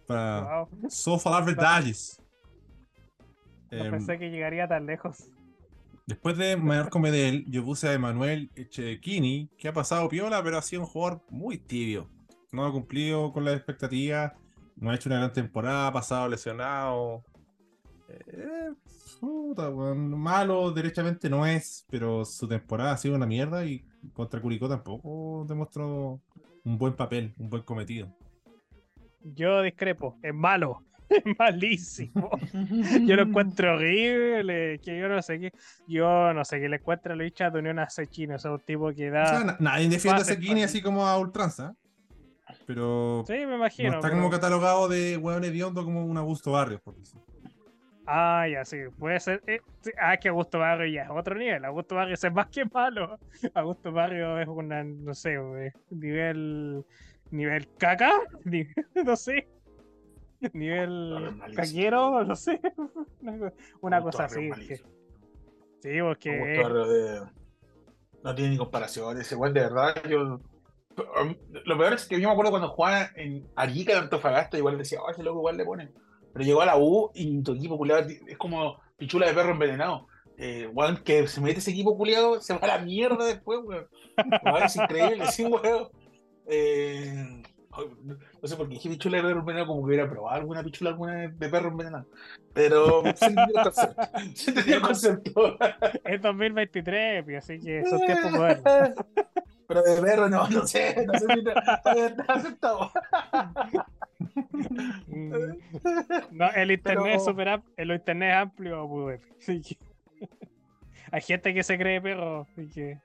para 0.06 0.66
Wow, 0.66 0.90
só 0.90 1.18
falar 1.18 1.44
verdades. 1.44 2.20
no 3.70 3.84
Em, 3.84 3.90
pensé 3.90 4.18
que 4.18 4.30
llegaría 4.30 4.68
tan 4.68 4.86
lejos. 4.86 5.30
Después 6.06 6.36
de 6.36 6.56
Marco 6.56 6.98
Medel, 6.98 7.44
yo 7.48 7.64
puse 7.64 7.88
a 7.88 7.94
Emanuel 7.94 8.50
Echekini, 8.54 9.48
que 9.56 9.68
ha 9.68 9.72
pasado 9.72 10.08
piola, 10.08 10.42
pero 10.42 10.58
ha 10.58 10.62
sido 10.62 10.82
un 10.82 10.88
jugador 10.88 11.22
muy 11.30 11.56
tibio. 11.56 12.10
No 12.52 12.66
ha 12.66 12.72
cumplido 12.72 13.32
con 13.32 13.44
las 13.44 13.56
expectativas, 13.56 14.32
no 14.76 14.90
ha 14.90 14.94
hecho 14.94 15.08
una 15.08 15.18
gran 15.18 15.32
temporada, 15.32 15.86
ha 15.86 15.92
pasado 15.92 16.28
lesionado. 16.28 17.24
Eh, 18.08 18.70
puta, 19.18 19.70
malo 19.70 20.70
derechamente 20.72 21.30
no 21.30 21.46
es, 21.46 21.86
pero 21.90 22.24
su 22.26 22.46
temporada 22.46 22.92
ha 22.92 22.96
sido 22.98 23.16
una 23.16 23.26
mierda 23.26 23.64
y 23.64 23.82
contra 24.12 24.40
Curicó 24.42 24.68
tampoco 24.68 25.46
demostró 25.48 26.20
un 26.64 26.78
buen 26.78 26.94
papel, 26.94 27.34
un 27.38 27.48
buen 27.48 27.62
cometido. 27.62 28.14
Yo 29.24 29.62
discrepo, 29.62 30.18
es 30.22 30.34
malo, 30.34 30.82
es 31.08 31.22
malísimo. 31.38 32.30
Yo 33.06 33.16
lo 33.16 33.22
encuentro 33.22 33.74
horrible, 33.74 34.78
que 34.84 34.98
yo 34.98 35.08
no 35.08 35.22
sé 35.22 35.40
qué, 35.40 35.52
yo 35.88 36.32
no 36.34 36.44
sé 36.44 36.60
qué 36.60 36.68
le 36.68 36.76
encuentra 36.76 37.14
a 37.14 37.16
Luis 37.16 37.32
Chato 37.32 37.58
Unión 37.58 37.78
a 37.78 37.84
ese 37.84 38.06
chino, 38.06 38.36
o 38.36 38.38
sea, 38.38 38.52
un 38.52 38.60
tipo 38.60 38.92
que 38.92 39.10
O 39.10 39.12
da. 39.12 39.26
sea, 39.26 39.44
na- 39.44 39.56
nadie 39.60 39.88
defiende 39.88 40.22
a 40.22 40.24
pase. 40.24 40.62
así 40.64 40.82
como 40.82 41.06
a 41.06 41.18
ultranza, 41.18 41.74
pero 42.66 43.24
sí, 43.26 43.32
me 43.32 43.46
no 43.46 43.56
imagino. 43.56 43.88
está 43.94 44.00
pero- 44.02 44.14
como 44.14 44.30
catalogado 44.30 44.88
de 44.88 45.16
hueón 45.16 45.44
hediondo 45.44 45.84
como 45.84 46.04
un 46.04 46.16
Augusto 46.18 46.52
Barrios, 46.52 46.80
por 46.82 46.94
decir. 46.96 47.20
Ah, 48.06 48.46
ya, 48.52 48.66
sí, 48.66 48.76
puede 48.98 49.18
ser. 49.18 49.42
eh, 49.46 49.60
ah, 49.98 50.18
que 50.18 50.28
Augusto 50.28 50.58
Barrio 50.58 50.92
ya 50.92 51.04
es 51.04 51.08
otro 51.10 51.34
nivel. 51.36 51.64
Augusto 51.64 51.94
Barrio 51.94 52.12
es 52.14 52.32
más 52.34 52.48
que 52.48 52.66
malo. 52.66 53.18
Augusto 53.54 53.92
Barrio 53.92 54.38
es 54.38 54.46
una, 54.46 54.84
no 54.84 55.14
sé, 55.14 55.38
nivel. 55.88 56.84
Nivel 57.34 57.68
caca, 57.78 58.12
no 59.04 59.16
sé. 59.16 59.48
Nivel 60.52 61.40
caquero, 61.56 62.22
no 62.24 62.36
sé. 62.36 62.60
Una, 63.80 64.02
cosa 64.02 64.24
así. 64.24 64.50
que- 64.68 64.76
sí, 64.76 66.00
porque. 66.00 66.30
De- 66.30 67.22
No 68.22 68.34
tiene 68.34 68.50
ni 68.50 68.56
comparación. 68.56 69.20
Ese 69.20 69.36
weón 69.36 69.52
de 69.54 69.60
verdad, 69.60 69.94
yo. 70.08 70.40
Lo 71.64 71.76
peor 71.78 71.94
es 71.94 72.06
que 72.06 72.20
yo 72.20 72.28
me 72.28 72.32
acuerdo 72.32 72.52
cuando 72.52 72.68
jugaba 72.68 73.08
en 73.16 73.48
Arica 73.56 73.94
de 73.94 73.98
Antofagasta, 73.98 74.56
igual 74.56 74.78
decía, 74.78 75.00
oh, 75.02 75.10
ese 75.10 75.24
loco 75.24 75.40
igual 75.40 75.56
le 75.56 75.64
pone. 75.64 75.90
Pero 76.32 76.44
llegó 76.44 76.62
a 76.62 76.66
la 76.66 76.76
U 76.78 77.10
y 77.14 77.42
tu 77.42 77.54
equipo 77.54 77.76
culiado 77.76 78.06
es 78.08 78.36
como 78.38 78.80
pichula 78.96 79.26
de 79.26 79.34
perro 79.34 79.52
envenenado. 79.52 80.06
Eh, 80.36 80.68
weón, 80.72 80.98
que 80.98 81.26
se 81.26 81.40
mete 81.40 81.58
ese 81.58 81.72
equipo 81.72 81.96
culiado, 81.96 82.40
se 82.40 82.52
va 82.54 82.60
a 82.62 82.66
la 82.66 82.78
mierda 82.78 83.24
después, 83.24 83.58
weón. 83.64 83.88
Weón, 84.44 84.62
es 84.62 84.76
increíble, 84.76 85.26
sí, 85.32 85.44
weón. 85.44 85.88
Eh, 86.46 87.42
no 88.40 88.48
sé 88.48 88.56
por 88.56 88.68
qué 88.68 88.74
dije 88.74 88.88
pichula 88.88 89.16
de 89.16 89.22
perro 89.24 89.40
envenenado, 89.40 89.66
como 89.68 89.80
que 89.82 89.86
hubiera 89.86 90.08
probado 90.08 90.36
alguna 90.36 90.62
pichula 90.62 90.90
alguna 90.90 91.14
vez 91.14 91.38
de 91.38 91.48
perro 91.48 91.68
envenenado. 91.70 92.06
Pero 92.52 93.02
se 93.16 93.26
entendió 93.26 93.56
el 93.56 93.62
concepto. 93.64 94.02
Se 94.34 94.50
entendió 94.50 94.76
el 94.76 94.82
concepto. 94.82 95.56
Es 96.04 96.22
2023, 96.22 97.24
pi, 97.24 97.34
así 97.34 97.58
que 97.58 97.84
son 97.84 98.00
tiempos 98.06 98.30
modernos. 98.32 98.66
Pero 99.66 99.82
de 99.82 100.02
perro 100.02 100.28
no, 100.28 100.46
no 100.48 100.66
sé, 100.66 101.06
no 101.06 101.14
sé 101.18 101.26
si 101.26 101.40
está 101.40 102.24
aceptado. 102.28 102.90
Mm. 105.06 105.32
No, 106.32 106.50
el 106.54 106.70
internet 106.70 107.14
es 107.16 107.24
super 107.24 107.48
am- 107.48 107.62
el 107.76 107.90
internet 107.90 108.30
es 108.30 108.36
amplio, 108.36 108.88
pues, 108.88 109.20
Hay 111.12 111.20
gente 111.22 111.54
que 111.54 111.62
se 111.62 111.78
cree 111.78 112.00
perro, 112.00 112.42
así 112.42 112.68
que. 112.68 112.98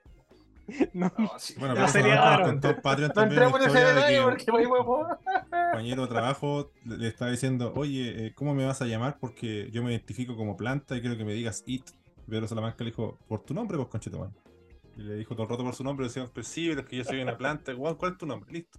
No, 0.94 1.12
No, 1.18 1.30
sí. 1.38 1.54
Bueno, 1.58 1.74
No 1.74 1.80
pero 1.80 1.88
sería 1.88 2.16
raro. 2.16 2.46
No 2.46 3.22
entremos 3.22 3.60
en 3.60 3.68
ese 3.68 3.78
detalle 3.78 4.16
que 4.16 4.22
porque 4.22 4.66
huevo. 4.66 4.98
un 5.00 5.46
compañero 5.50 6.02
de 6.02 6.08
trabajo 6.08 6.72
le 6.84 6.96
le 6.98 7.08
estaba 7.08 7.30
diciendo, 7.30 7.72
oye, 7.74 8.26
eh, 8.26 8.34
¿cómo 8.34 8.54
me 8.54 8.64
vas 8.64 8.80
a 8.82 8.86
llamar? 8.86 9.18
Porque 9.18 9.68
yo 9.72 9.82
me 9.82 9.90
identifico 9.90 10.36
como 10.36 10.56
planta 10.56 10.96
y 10.96 11.00
quiero 11.00 11.16
que 11.16 11.24
me 11.24 11.32
digas 11.32 11.62
it. 11.66 11.84
Pedro 12.28 12.46
Salamanca 12.46 12.84
le 12.84 12.90
dijo, 12.90 13.18
¿por 13.26 13.42
tu 13.42 13.54
nombre, 13.54 13.76
pues 13.76 13.88
conchetumán? 13.88 14.32
Y 14.96 15.02
le 15.02 15.16
dijo 15.16 15.34
todo 15.34 15.44
el 15.44 15.50
rato 15.50 15.64
por 15.64 15.74
su 15.74 15.82
nombre, 15.82 16.06
decía, 16.06 16.26
pues 16.32 16.46
sí, 16.46 16.68
pero 16.68 16.82
es 16.82 16.86
que 16.86 16.96
yo 16.96 17.04
soy 17.04 17.20
una 17.20 17.36
planta, 17.36 17.72
igual, 17.72 17.96
¿cuál 17.96 18.12
es 18.12 18.18
tu 18.18 18.26
nombre? 18.26 18.52
Listo. 18.52 18.78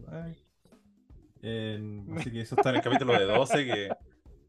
Eh, 1.42 2.04
así 2.18 2.32
que 2.32 2.42
eso 2.42 2.56
está 2.56 2.70
en 2.70 2.76
el 2.78 2.82
capítulo 2.82 3.14
de 3.14 3.26
12 3.26 3.66
que, 3.66 3.90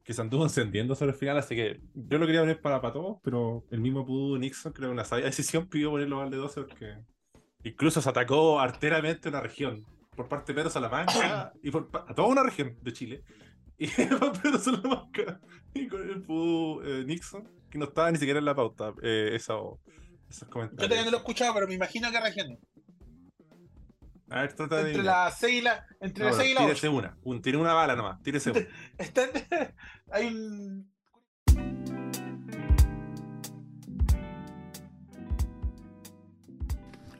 que 0.04 0.12
se 0.12 0.20
anduvo 0.20 0.44
encendiendo 0.44 0.94
sobre 0.94 1.12
el 1.12 1.16
final, 1.18 1.38
así 1.38 1.56
que 1.56 1.80
yo 1.94 2.18
lo 2.18 2.26
quería 2.26 2.40
poner 2.42 2.60
para, 2.60 2.80
para 2.80 2.92
todos, 2.92 3.18
pero 3.22 3.64
el 3.70 3.80
mismo 3.80 4.04
Pudu 4.04 4.38
Nixon, 4.38 4.72
creo 4.72 4.90
que 4.90 4.92
una 4.94 5.04
sabia 5.04 5.24
decisión, 5.26 5.66
pidió 5.68 5.90
ponerlo 5.90 6.20
al 6.20 6.30
de 6.30 6.36
12 6.36 6.62
porque 6.62 6.98
incluso 7.64 8.00
se 8.02 8.08
atacó 8.08 8.60
arteramente 8.60 9.28
una 9.28 9.40
región 9.40 9.84
por 10.16 10.28
parte 10.28 10.52
de 10.52 10.56
Pedro 10.56 10.70
Salamanca 10.70 11.52
y 11.62 11.70
por 11.70 11.88
a 11.92 12.14
toda 12.14 12.28
una 12.28 12.42
región 12.42 12.76
de 12.82 12.92
Chile. 12.92 13.24
Y 13.78 13.86
por 14.18 14.40
Pedro 14.40 14.58
Salamanca 14.58 15.40
y 15.74 15.88
con 15.88 16.02
el 16.08 16.22
Pudu 16.22 16.82
eh, 16.82 17.04
Nixon, 17.06 17.48
que 17.70 17.78
no 17.78 17.86
estaba 17.86 18.10
ni 18.10 18.18
siquiera 18.18 18.38
en 18.38 18.44
la 18.44 18.54
pauta, 18.54 18.92
eh, 19.02 19.30
eso, 19.34 19.80
esos 20.28 20.48
Yo 20.48 20.50
comentarios. 20.50 20.88
todavía 20.88 21.04
no 21.04 21.10
lo 21.10 21.16
he 21.16 21.20
escuchado, 21.20 21.54
pero 21.54 21.66
me 21.66 21.74
imagino 21.74 22.10
que 22.10 22.20
región. 22.20 22.58
A 24.30 24.42
ver, 24.42 24.52
trata 24.54 24.76
de. 24.82 24.90
Entre 24.90 25.02
las 25.02 25.38
6 25.38 25.54
y 25.54 25.62
la. 25.62 25.86
Entre 26.00 26.24
No, 26.24 26.30
las 26.30 26.36
no, 26.38 26.42
6 26.42 26.50
y 26.50 26.54
la 26.54 26.60
tírese 26.60 26.88
8. 26.88 26.96
una, 26.96 27.18
un, 27.22 27.42
tiene 27.42 27.58
una 27.58 27.74
bala 27.74 27.96
nomás, 27.96 28.22
tírese 28.22 28.50
una. 28.52 28.60
Está, 28.98 29.22
hay 30.12 30.26
un. 30.28 30.91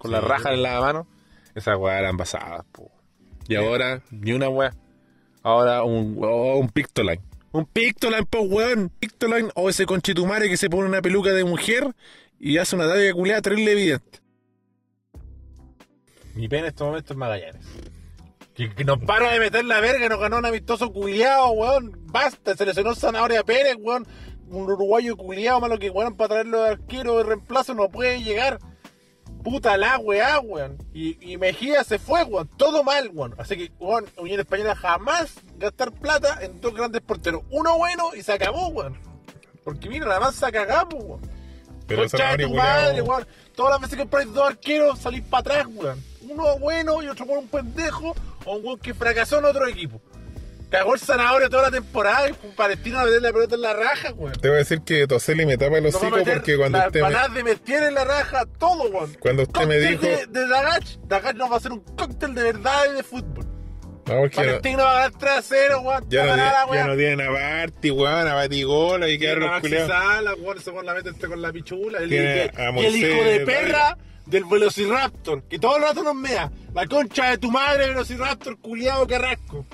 Con 0.02 0.10
Sí, 0.10 0.14
la 0.16 0.20
raja 0.20 0.52
en 0.52 0.64
la 0.64 0.80
mano, 0.80 1.06
esas 1.54 1.78
weas 1.78 2.00
eran 2.00 2.16
basadas, 2.16 2.64
po. 2.72 2.90
Y 3.46 3.54
ahora, 3.54 4.02
ni 4.10 4.32
una 4.32 4.48
wea. 4.48 4.74
Ahora 5.44 5.84
un, 5.84 6.18
oh, 6.20 6.56
un 6.56 6.68
Pictoline. 6.70 7.22
Un 7.52 7.66
Pictoline, 7.66 8.26
po, 8.26 8.40
weón. 8.40 8.88
Pictoline 8.88 9.50
o 9.54 9.70
ese 9.70 9.86
conchetumare 9.86 10.48
que 10.48 10.56
se 10.56 10.68
pone 10.68 10.88
una 10.88 11.00
peluca 11.00 11.30
de 11.30 11.44
mujer 11.44 11.94
y 12.40 12.58
hace 12.58 12.74
una 12.74 12.88
talla 12.88 13.12
culiada 13.12 13.42
terrible 13.42 13.70
evidente. 13.70 14.18
Mi 16.34 16.48
pena 16.48 16.62
en 16.62 16.68
estos 16.70 16.84
momentos 16.84 17.12
es 17.12 17.16
Magallanes. 17.16 17.64
Que, 18.56 18.74
que 18.74 18.84
nos 18.84 18.98
para 18.98 19.30
de 19.30 19.38
meter 19.38 19.64
la 19.64 19.78
verga, 19.78 20.08
nos 20.08 20.18
ganó 20.18 20.38
un 20.38 20.46
amistoso 20.46 20.92
culiado, 20.92 21.52
weón. 21.52 21.92
Basta, 22.06 22.56
se 22.56 22.66
lesionó 22.66 22.96
Zanahoria 22.96 23.44
Pérez, 23.44 23.76
weón. 23.78 24.04
Un 24.48 24.64
uruguayo 24.64 25.16
culiado 25.16 25.60
malo 25.60 25.78
que 25.78 25.90
weón 25.90 26.16
para 26.16 26.30
traerlo 26.30 26.64
de 26.64 26.70
arquero 26.70 27.18
de 27.18 27.22
reemplazo 27.22 27.72
no 27.74 27.88
puede 27.88 28.20
llegar. 28.20 28.58
Puta 29.42 29.76
la 29.76 29.98
weá, 29.98 30.40
weón. 30.40 30.78
Y, 30.94 31.32
y 31.32 31.36
Mejía 31.36 31.82
se 31.84 31.98
fue, 31.98 32.22
weón. 32.24 32.48
Todo 32.56 32.84
mal, 32.84 33.10
weón. 33.12 33.34
Así 33.38 33.56
que, 33.56 33.72
weón, 33.78 34.06
Unión 34.16 34.40
Española 34.40 34.76
jamás 34.76 35.34
gastar 35.58 35.92
plata 35.92 36.38
en 36.42 36.60
dos 36.60 36.74
grandes 36.74 37.00
porteros. 37.00 37.42
Uno 37.50 37.76
bueno 37.76 38.10
y 38.14 38.22
se 38.22 38.32
acabó, 38.32 38.68
weón. 38.68 38.96
Porque 39.64 39.88
mira, 39.88 40.06
la 40.06 40.20
más 40.20 40.34
se 40.34 40.50
cagamos, 40.52 40.94
weón. 40.94 41.20
Pero 41.86 42.02
Concha 42.02 42.36
de 42.36 42.44
tu 42.44 42.54
madre, 42.54 43.02
weón. 43.02 43.26
Todas 43.56 43.72
las 43.72 43.80
veces 43.80 43.96
que 43.96 44.02
compráis 44.02 44.32
dos 44.32 44.48
arqueros, 44.48 44.98
salís 44.98 45.22
para 45.22 45.40
atrás, 45.40 45.66
weón. 45.74 46.02
Uno 46.28 46.58
bueno 46.58 47.02
y 47.02 47.08
otro 47.08 47.26
por 47.26 47.38
un 47.38 47.48
pendejo, 47.48 48.14
o 48.44 48.56
un 48.56 48.64
weón 48.64 48.78
que 48.78 48.94
fracasó 48.94 49.38
en 49.38 49.46
otro 49.46 49.66
equipo. 49.66 50.00
Cagó 50.72 50.94
el 50.94 51.00
zanahoria 51.00 51.48
toda 51.50 51.64
la 51.64 51.70
temporada 51.70 52.28
y 52.30 52.32
Palestino 52.56 52.98
a 52.98 53.04
meter 53.04 53.20
la 53.20 53.30
pelota 53.32 53.54
en 53.56 53.60
la 53.60 53.74
raja, 53.74 54.12
weón. 54.14 54.32
Te 54.32 54.48
voy 54.48 54.56
a 54.56 54.58
decir 54.60 54.80
que 54.80 55.06
Toseli 55.06 55.44
me 55.46 55.58
tapa 55.58 55.76
el 55.78 55.86
hocico 55.86 56.16
meter 56.16 56.38
porque 56.38 56.56
cuando 56.56 56.78
las 56.78 56.86
usted 56.88 57.02
me, 57.02 57.34
de 57.34 57.44
Mestier 57.44 57.82
en 57.84 57.94
la 57.94 58.04
raja, 58.04 58.46
todo, 58.58 58.84
weón. 58.88 59.14
cuando 59.20 59.42
usted 59.42 59.66
me 59.66 59.76
Cóctel 59.78 59.90
dijo. 60.00 60.02
De, 60.06 60.26
de 60.40 60.48
Dagach, 60.48 60.96
Dagach 61.06 61.36
nos 61.36 61.50
va 61.50 61.54
a 61.54 61.58
hacer 61.58 61.72
un 61.72 61.80
cóctel 61.80 62.34
de 62.34 62.42
verdad 62.42 62.84
y 62.90 62.96
de 62.96 63.02
fútbol. 63.02 63.44
No, 64.06 64.14
porque 64.22 64.36
no- 64.36 64.42
Palestino 64.46 64.82
va 64.82 64.90
a 64.90 64.94
ganar 64.94 65.12
3 65.18 65.32
a 65.32 65.42
0, 65.42 65.80
weón. 65.82 66.04
ya, 66.08 66.22
no, 66.22 66.28
Va 66.28 66.34
a 66.34 66.36
ganar 66.38 66.52
la 66.54 66.64
tiene- 66.64 66.78
ya 66.78 66.86
no 66.86 66.96
tienen 66.96 67.20
a 67.20 67.30
Barty, 67.30 67.90
weón, 67.90 68.28
a 68.28 68.34
Batigola 68.34 69.08
y 69.08 69.18
quedaron 69.18 69.50
los 69.50 69.60
culiados. 69.60 69.88
Sala, 69.90 70.34
weón, 70.40 70.58
se 70.60 70.72
pone 70.72 70.86
la 70.86 70.94
mete 70.94 71.10
este 71.10 71.28
con 71.28 71.42
la 71.42 71.52
pichula. 71.52 71.98
El, 71.98 72.12
el- 72.14 72.50
el 72.78 72.96
hijo 72.96 73.24
de 73.24 73.40
perra 73.40 73.98
del 74.24 74.44
Velociraptor, 74.46 75.42
que 75.44 75.58
todo 75.58 75.76
el 75.76 75.82
rato 75.82 76.02
nos 76.02 76.14
mea. 76.14 76.50
La 76.74 76.86
concha 76.86 77.28
de 77.30 77.36
tu 77.38 77.50
madre, 77.50 77.88
Velociraptor, 77.88 78.58
culiado 78.58 79.06
carrasco. 79.06 79.66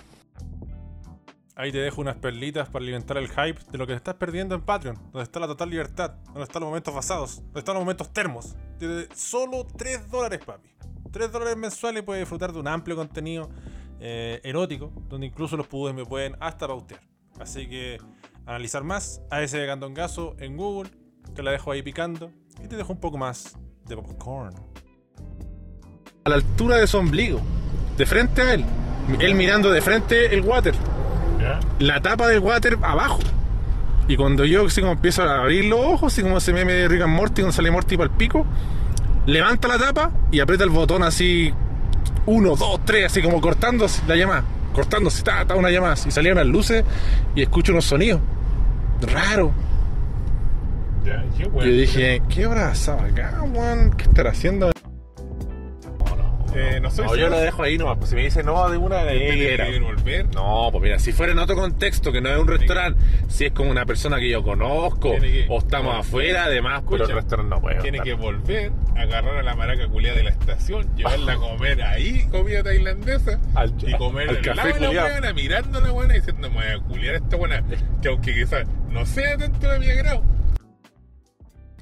Ahí 1.59 1.73
te 1.73 1.79
dejo 1.79 2.01
unas 2.01 2.15
perlitas 2.15 2.69
para 2.69 2.85
alimentar 2.85 3.17
el 3.17 3.29
hype 3.31 3.59
de 3.73 3.79
lo 3.79 3.85
que 3.85 3.93
estás 3.93 4.15
perdiendo 4.15 4.55
en 4.55 4.61
Patreon, 4.61 4.95
donde 4.95 5.25
está 5.25 5.41
la 5.41 5.49
total 5.49 5.69
libertad, 5.69 6.13
donde 6.27 6.45
están 6.45 6.61
los 6.61 6.69
momentos 6.69 6.95
basados, 6.95 7.43
donde 7.47 7.59
están 7.59 7.75
los 7.75 7.83
momentos 7.83 8.13
termos. 8.13 8.55
De 8.79 9.09
solo 9.13 9.67
3 9.77 10.09
dólares, 10.09 10.39
papi. 10.47 10.69
3 11.11 11.33
dólares 11.33 11.57
mensuales 11.57 12.05
puedes 12.05 12.23
disfrutar 12.23 12.53
de 12.53 12.61
un 12.61 12.69
amplio 12.69 12.95
contenido 12.95 13.51
eh, 13.99 14.41
erótico, 14.45 14.93
donde 15.09 15.27
incluso 15.27 15.57
los 15.57 15.67
pudes 15.67 15.93
me 15.97 16.05
pueden 16.05 16.37
hasta 16.39 16.69
pautear. 16.69 17.01
Así 17.41 17.69
que 17.69 17.99
analizar 18.47 18.85
más 18.85 19.21
a 19.29 19.43
ese 19.43 19.67
gandongazo 19.67 20.37
en 20.39 20.57
Google, 20.57 20.93
te 21.35 21.43
la 21.43 21.51
dejo 21.51 21.73
ahí 21.73 21.83
picando 21.83 22.31
y 22.63 22.69
te 22.69 22.77
dejo 22.77 22.93
un 22.93 23.01
poco 23.01 23.19
más 23.19 23.59
de 23.85 23.97
popcorn. 23.97 24.55
A 26.23 26.31
la 26.31 26.37
altura 26.37 26.77
de 26.77 26.87
su 26.87 26.99
ombligo, 26.99 27.41
de 27.97 28.07
frente 28.07 28.43
a 28.43 28.55
él, 28.55 28.65
él 29.19 29.35
mirando 29.35 29.73
de 29.73 29.81
frente 29.81 30.33
el 30.33 30.43
water 30.43 30.77
la 31.79 32.01
tapa 32.01 32.27
del 32.29 32.41
water 32.41 32.79
abajo. 32.83 33.21
Y 34.09 34.17
cuando 34.17 34.45
yo 34.45 34.67
así 34.67 34.81
como 34.81 34.93
empiezo 34.93 35.23
a 35.23 35.41
abrir 35.41 35.67
los 35.67 35.81
ojos, 35.81 36.13
así 36.13 36.23
como 36.23 36.39
ese 36.39 36.53
meme 36.53 36.73
de 36.73 36.89
Rick 36.89 37.03
and 37.03 37.15
Morty, 37.15 37.43
cuando 37.43 37.53
sale 37.53 37.71
Morty 37.71 37.97
para 37.97 38.11
el 38.11 38.17
pico, 38.17 38.47
levanta 39.27 39.69
la 39.69 39.79
tapa 39.79 40.11
y 40.33 40.41
aprieta 40.41 40.65
el 40.65 40.71
botón 40.71 41.03
así, 41.03 41.53
uno, 42.27 42.57
dos, 42.57 42.81
tres, 42.85 43.07
así 43.07 43.21
como 43.21 43.41
cortándose 43.41 44.03
la 44.09 44.17
llamada, 44.17 44.45
cortándose, 44.73 45.23
ta, 45.23 45.45
ta, 45.45 45.57
una 45.57 45.71
llamada, 45.71 45.95
y 46.07 46.11
salían 46.11 46.37
las 46.37 46.47
luces 46.47 46.85
y 47.35 47.43
escucho 47.43 47.73
unos 47.73 47.85
sonidos 47.85 48.21
raros. 49.03 49.51
Ya, 51.05 51.25
qué 51.37 51.45
Yo 51.45 51.63
dije, 51.63 52.23
¿qué 52.29 52.47
hora 52.47 52.73
estaba 52.73 53.05
acá, 53.05 53.43
weón? 53.43 53.91
¿Qué 53.97 54.05
estará 54.05 54.31
haciendo? 54.31 54.71
No 56.81 56.91
soy 56.91 57.07
No, 57.07 57.17
yo 57.17 57.29
lo 57.29 57.39
dejo 57.41 57.63
ahí 57.63 57.79
nomás, 57.79 57.99
pues 57.99 58.11
si 58.11 58.17
me 58.17 58.23
dice 58.23 58.43
no 58.43 58.69
de 58.71 58.77
una, 58.77 59.05
de 59.05 59.19
¿Tiene 59.19 59.31
ahí 59.33 59.39
que 59.39 59.55
era. 59.55 59.67
volver? 59.81 60.27
No, 60.35 60.69
pues 60.71 60.83
mira, 60.83 60.99
si 60.99 61.13
fuera 61.13 61.33
en 61.33 61.39
otro 61.39 61.57
contexto, 61.57 62.13
que 62.13 62.21
no 62.21 62.29
es 62.31 62.39
un 62.39 62.47
restaurante, 62.49 63.01
si 63.29 63.47
es 63.47 63.53
como 63.53 63.71
una 63.71 63.85
persona 63.87 64.19
que 64.19 64.29
yo 64.31 64.43
conozco, 64.43 65.13
que- 65.21 65.47
o 65.49 65.59
estamos 65.59 65.95
afuera, 65.97 66.45
además, 66.45 66.83
pero 66.89 67.05
el 67.05 67.13
restaurante 67.13 67.55
no 67.55 67.61
puede. 67.61 67.81
Tiene 67.81 67.99
estar. 67.99 68.05
que 68.07 68.15
volver, 68.15 68.73
agarrar 68.97 69.37
a 69.39 69.43
la 69.43 69.55
maraca 69.55 69.87
culiada 69.89 70.17
de 70.17 70.25
la 70.25 70.31
estación, 70.31 70.87
llevarla 70.97 71.33
a 71.35 71.37
comer 71.37 71.83
ahí, 71.83 72.27
comida 72.31 72.63
tailandesa, 72.63 73.39
Al- 73.55 73.75
y 73.87 73.93
comer 73.95 74.29
al 74.31 74.37
al 74.37 74.43
café 74.43 74.57
lado 74.57 74.89
de 74.89 74.95
la 74.95 75.03
buena, 75.11 75.33
mirando 75.33 75.79
a 75.79 75.83
la 75.83 75.91
buena 75.91 76.15
y 76.15 76.19
diciendo, 76.21 76.49
me 76.51 76.57
voy 76.57 76.67
a 76.67 76.79
culiar 76.81 77.15
a 77.15 77.19
esta 77.19 77.37
buena, 77.37 77.63
que 78.03 78.09
aunque 78.09 78.35
quizás 78.35 78.67
no 78.91 79.05
sea 79.07 79.37
tanto 79.37 79.69
de 79.69 79.79
mi 79.79 79.91
agrado. 79.91 80.23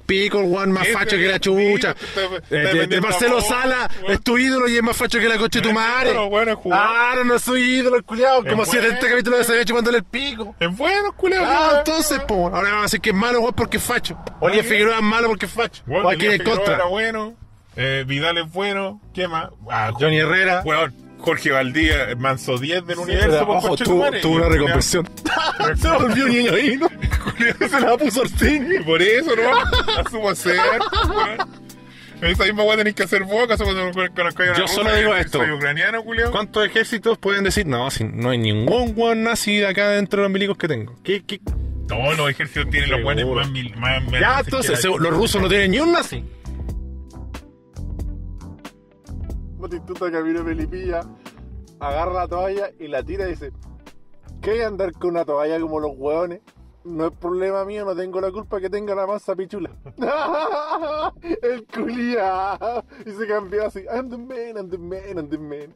Pico, 0.07 0.39
el 0.39 0.55
one 0.55 0.71
más 0.73 0.87
facho 0.87 1.17
que 1.17 1.27
la 1.27 1.37
chucha. 1.39 1.93
Eh, 2.49 2.57
de- 2.57 2.87
de, 2.87 3.01
Marcelo 3.01 3.41
Sala, 3.41 3.89
weón. 4.01 4.13
es 4.13 4.21
tu 4.23 4.37
ídolo 4.37 4.67
y 4.69 4.77
es 4.77 4.81
más 4.81 4.95
facho 4.97 5.19
que 5.19 5.27
la 5.27 5.37
coche 5.37 5.59
de 5.59 5.67
tu 5.67 5.73
madre. 5.73 6.15
Jugar. 6.15 6.57
Claro, 6.63 7.23
no 7.25 7.37
soy 7.37 7.61
ídolo, 7.61 7.97
el 7.97 8.03
culiao. 8.03 8.43
Como 8.43 8.65
si 8.65 8.77
en 8.77 8.85
este 8.85 9.09
capítulo 9.09 9.35
había 9.37 9.61
hecho 9.61 9.73
cuando 9.73 9.91
el 9.91 10.03
pico. 10.05 10.55
Es 10.59 10.75
bueno, 10.75 11.11
culiao. 11.15 11.43
Ah, 11.45 11.69
¿no? 11.73 11.77
entonces, 11.79 12.19
po, 12.21 12.45
ahora 12.47 12.69
vamos 12.69 12.79
a 12.79 12.81
decir 12.83 13.01
que 13.01 13.09
es 13.09 13.15
malo, 13.15 13.41
weón, 13.41 13.53
porque 13.53 13.77
es 13.77 13.83
facho. 13.83 14.17
Bien. 14.41 14.63
Figueroa 14.65 14.95
es 14.95 15.03
malo 15.03 15.27
porque 15.27 15.45
es 15.45 15.51
facho. 15.51 15.83
O 15.87 16.09
aquí 16.09 16.25
en 16.25 16.41
contra. 16.43 16.75
era 16.75 16.85
bueno, 16.85 17.35
eh, 17.75 18.05
Vidal 18.07 18.37
es 18.37 18.51
bueno, 18.51 19.01
¿qué 19.13 19.27
más? 19.27 19.49
Ah, 19.69 19.91
Johnny 19.93 20.17
Herrera. 20.19 20.61
Weón, 20.65 20.95
Jorge 21.19 21.51
Valdía, 21.51 22.15
manso 22.17 22.57
10 22.57 22.85
del 22.85 22.99
universo. 22.99 23.45
Por 23.45 23.57
ojo, 23.57 23.67
concha 23.69 23.83
de 23.83 23.89
tuvo, 23.89 24.11
tuvo 24.21 24.35
una 24.37 24.49
reconversión. 24.49 25.09
Se 25.75 25.89
volvió 25.89 26.27
niño 26.27 26.53
ahí, 26.53 26.77
¿no? 26.77 26.87
Se 27.67 27.79
la 27.79 27.97
puso 27.97 28.21
Orsini. 28.21 28.75
Y 28.77 28.79
por 28.79 29.01
eso, 29.01 29.31
¿no? 29.35 30.01
Asumo 30.01 30.33
ser. 30.35 30.55
Esa 32.21 32.45
misma 32.45 32.63
weá 32.63 32.77
tenéis 32.77 32.95
que 32.95 33.03
hacer 33.03 33.21
acaso 33.23 33.63
cuando 33.63 33.91
Yo 34.57 34.67
solo 34.67 34.95
digo 34.95 35.11
soy 35.11 35.21
esto. 35.21 35.39
ucraniano, 35.55 36.03
culiao. 36.03 36.31
¿Cuántos 36.31 36.65
ejércitos 36.65 37.17
pueden 37.19 37.43
decir? 37.43 37.67
No, 37.67 37.91
si 37.91 38.05
no 38.05 38.31
hay 38.31 38.39
ningún 38.39 38.93
weón 38.95 39.21
nazi 39.23 39.63
acá 39.63 39.89
dentro 39.91 40.21
de 40.21 40.27
los 40.27 40.31
milicos 40.33 40.57
que 40.57 40.67
tengo. 40.67 40.95
¿Qué, 41.03 41.23
qué? 41.23 41.39
Todos 41.87 42.17
los 42.17 42.29
ejércitos 42.31 42.69
tienen 42.71 42.89
los 42.89 43.03
weones 43.03 43.25
más, 43.27 43.49
mil- 43.51 43.75
más, 43.77 44.03
Ya, 44.19 44.39
entonces, 44.39 44.83
los 44.83 45.09
rusos 45.13 45.41
no 45.41 45.47
tienen 45.47 45.71
ni 45.71 45.79
un 45.79 45.91
nazi. 45.91 46.23
Batistuta 49.67 50.09
camino 50.09 50.45
Felipilla, 50.45 51.01
agarra 51.81 52.13
la 52.13 52.27
toalla 52.29 52.71
y 52.79 52.87
la 52.87 53.03
tira 53.03 53.27
y 53.27 53.31
dice: 53.31 53.51
¿Qué 54.41 54.63
andar 54.63 54.93
con 54.93 55.09
una 55.09 55.25
toalla 55.25 55.59
como 55.59 55.81
los 55.81 55.91
hueones? 55.93 56.39
No 56.85 57.07
es 57.07 57.11
problema 57.11 57.65
mío, 57.65 57.83
no 57.83 57.93
tengo 57.93 58.21
la 58.21 58.31
culpa 58.31 58.61
que 58.61 58.69
tenga 58.69 58.95
la 58.95 59.05
masa 59.05 59.35
pichula. 59.35 59.69
El 61.41 61.65
culia. 61.65 62.57
Y 63.05 63.11
se 63.11 63.27
cambió 63.27 63.65
así. 63.65 63.81
I'm 63.93 64.09
the 64.09 64.17
man, 64.17 64.55
I'm 64.55 64.69
the 64.69 64.77
man, 64.77 65.17
I'm 65.17 65.27
the 65.27 65.37
man. 65.37 65.75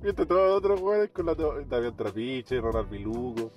Mientras 0.00 0.28
todos 0.28 0.48
los 0.48 0.58
otros 0.58 0.80
hueones 0.80 1.10
con 1.10 1.26
la 1.26 1.34
toalla. 1.34 1.66
David 1.68 1.94
Trapiche, 1.94 2.60
Ronald 2.60 2.88
Vilugo. 2.88 3.50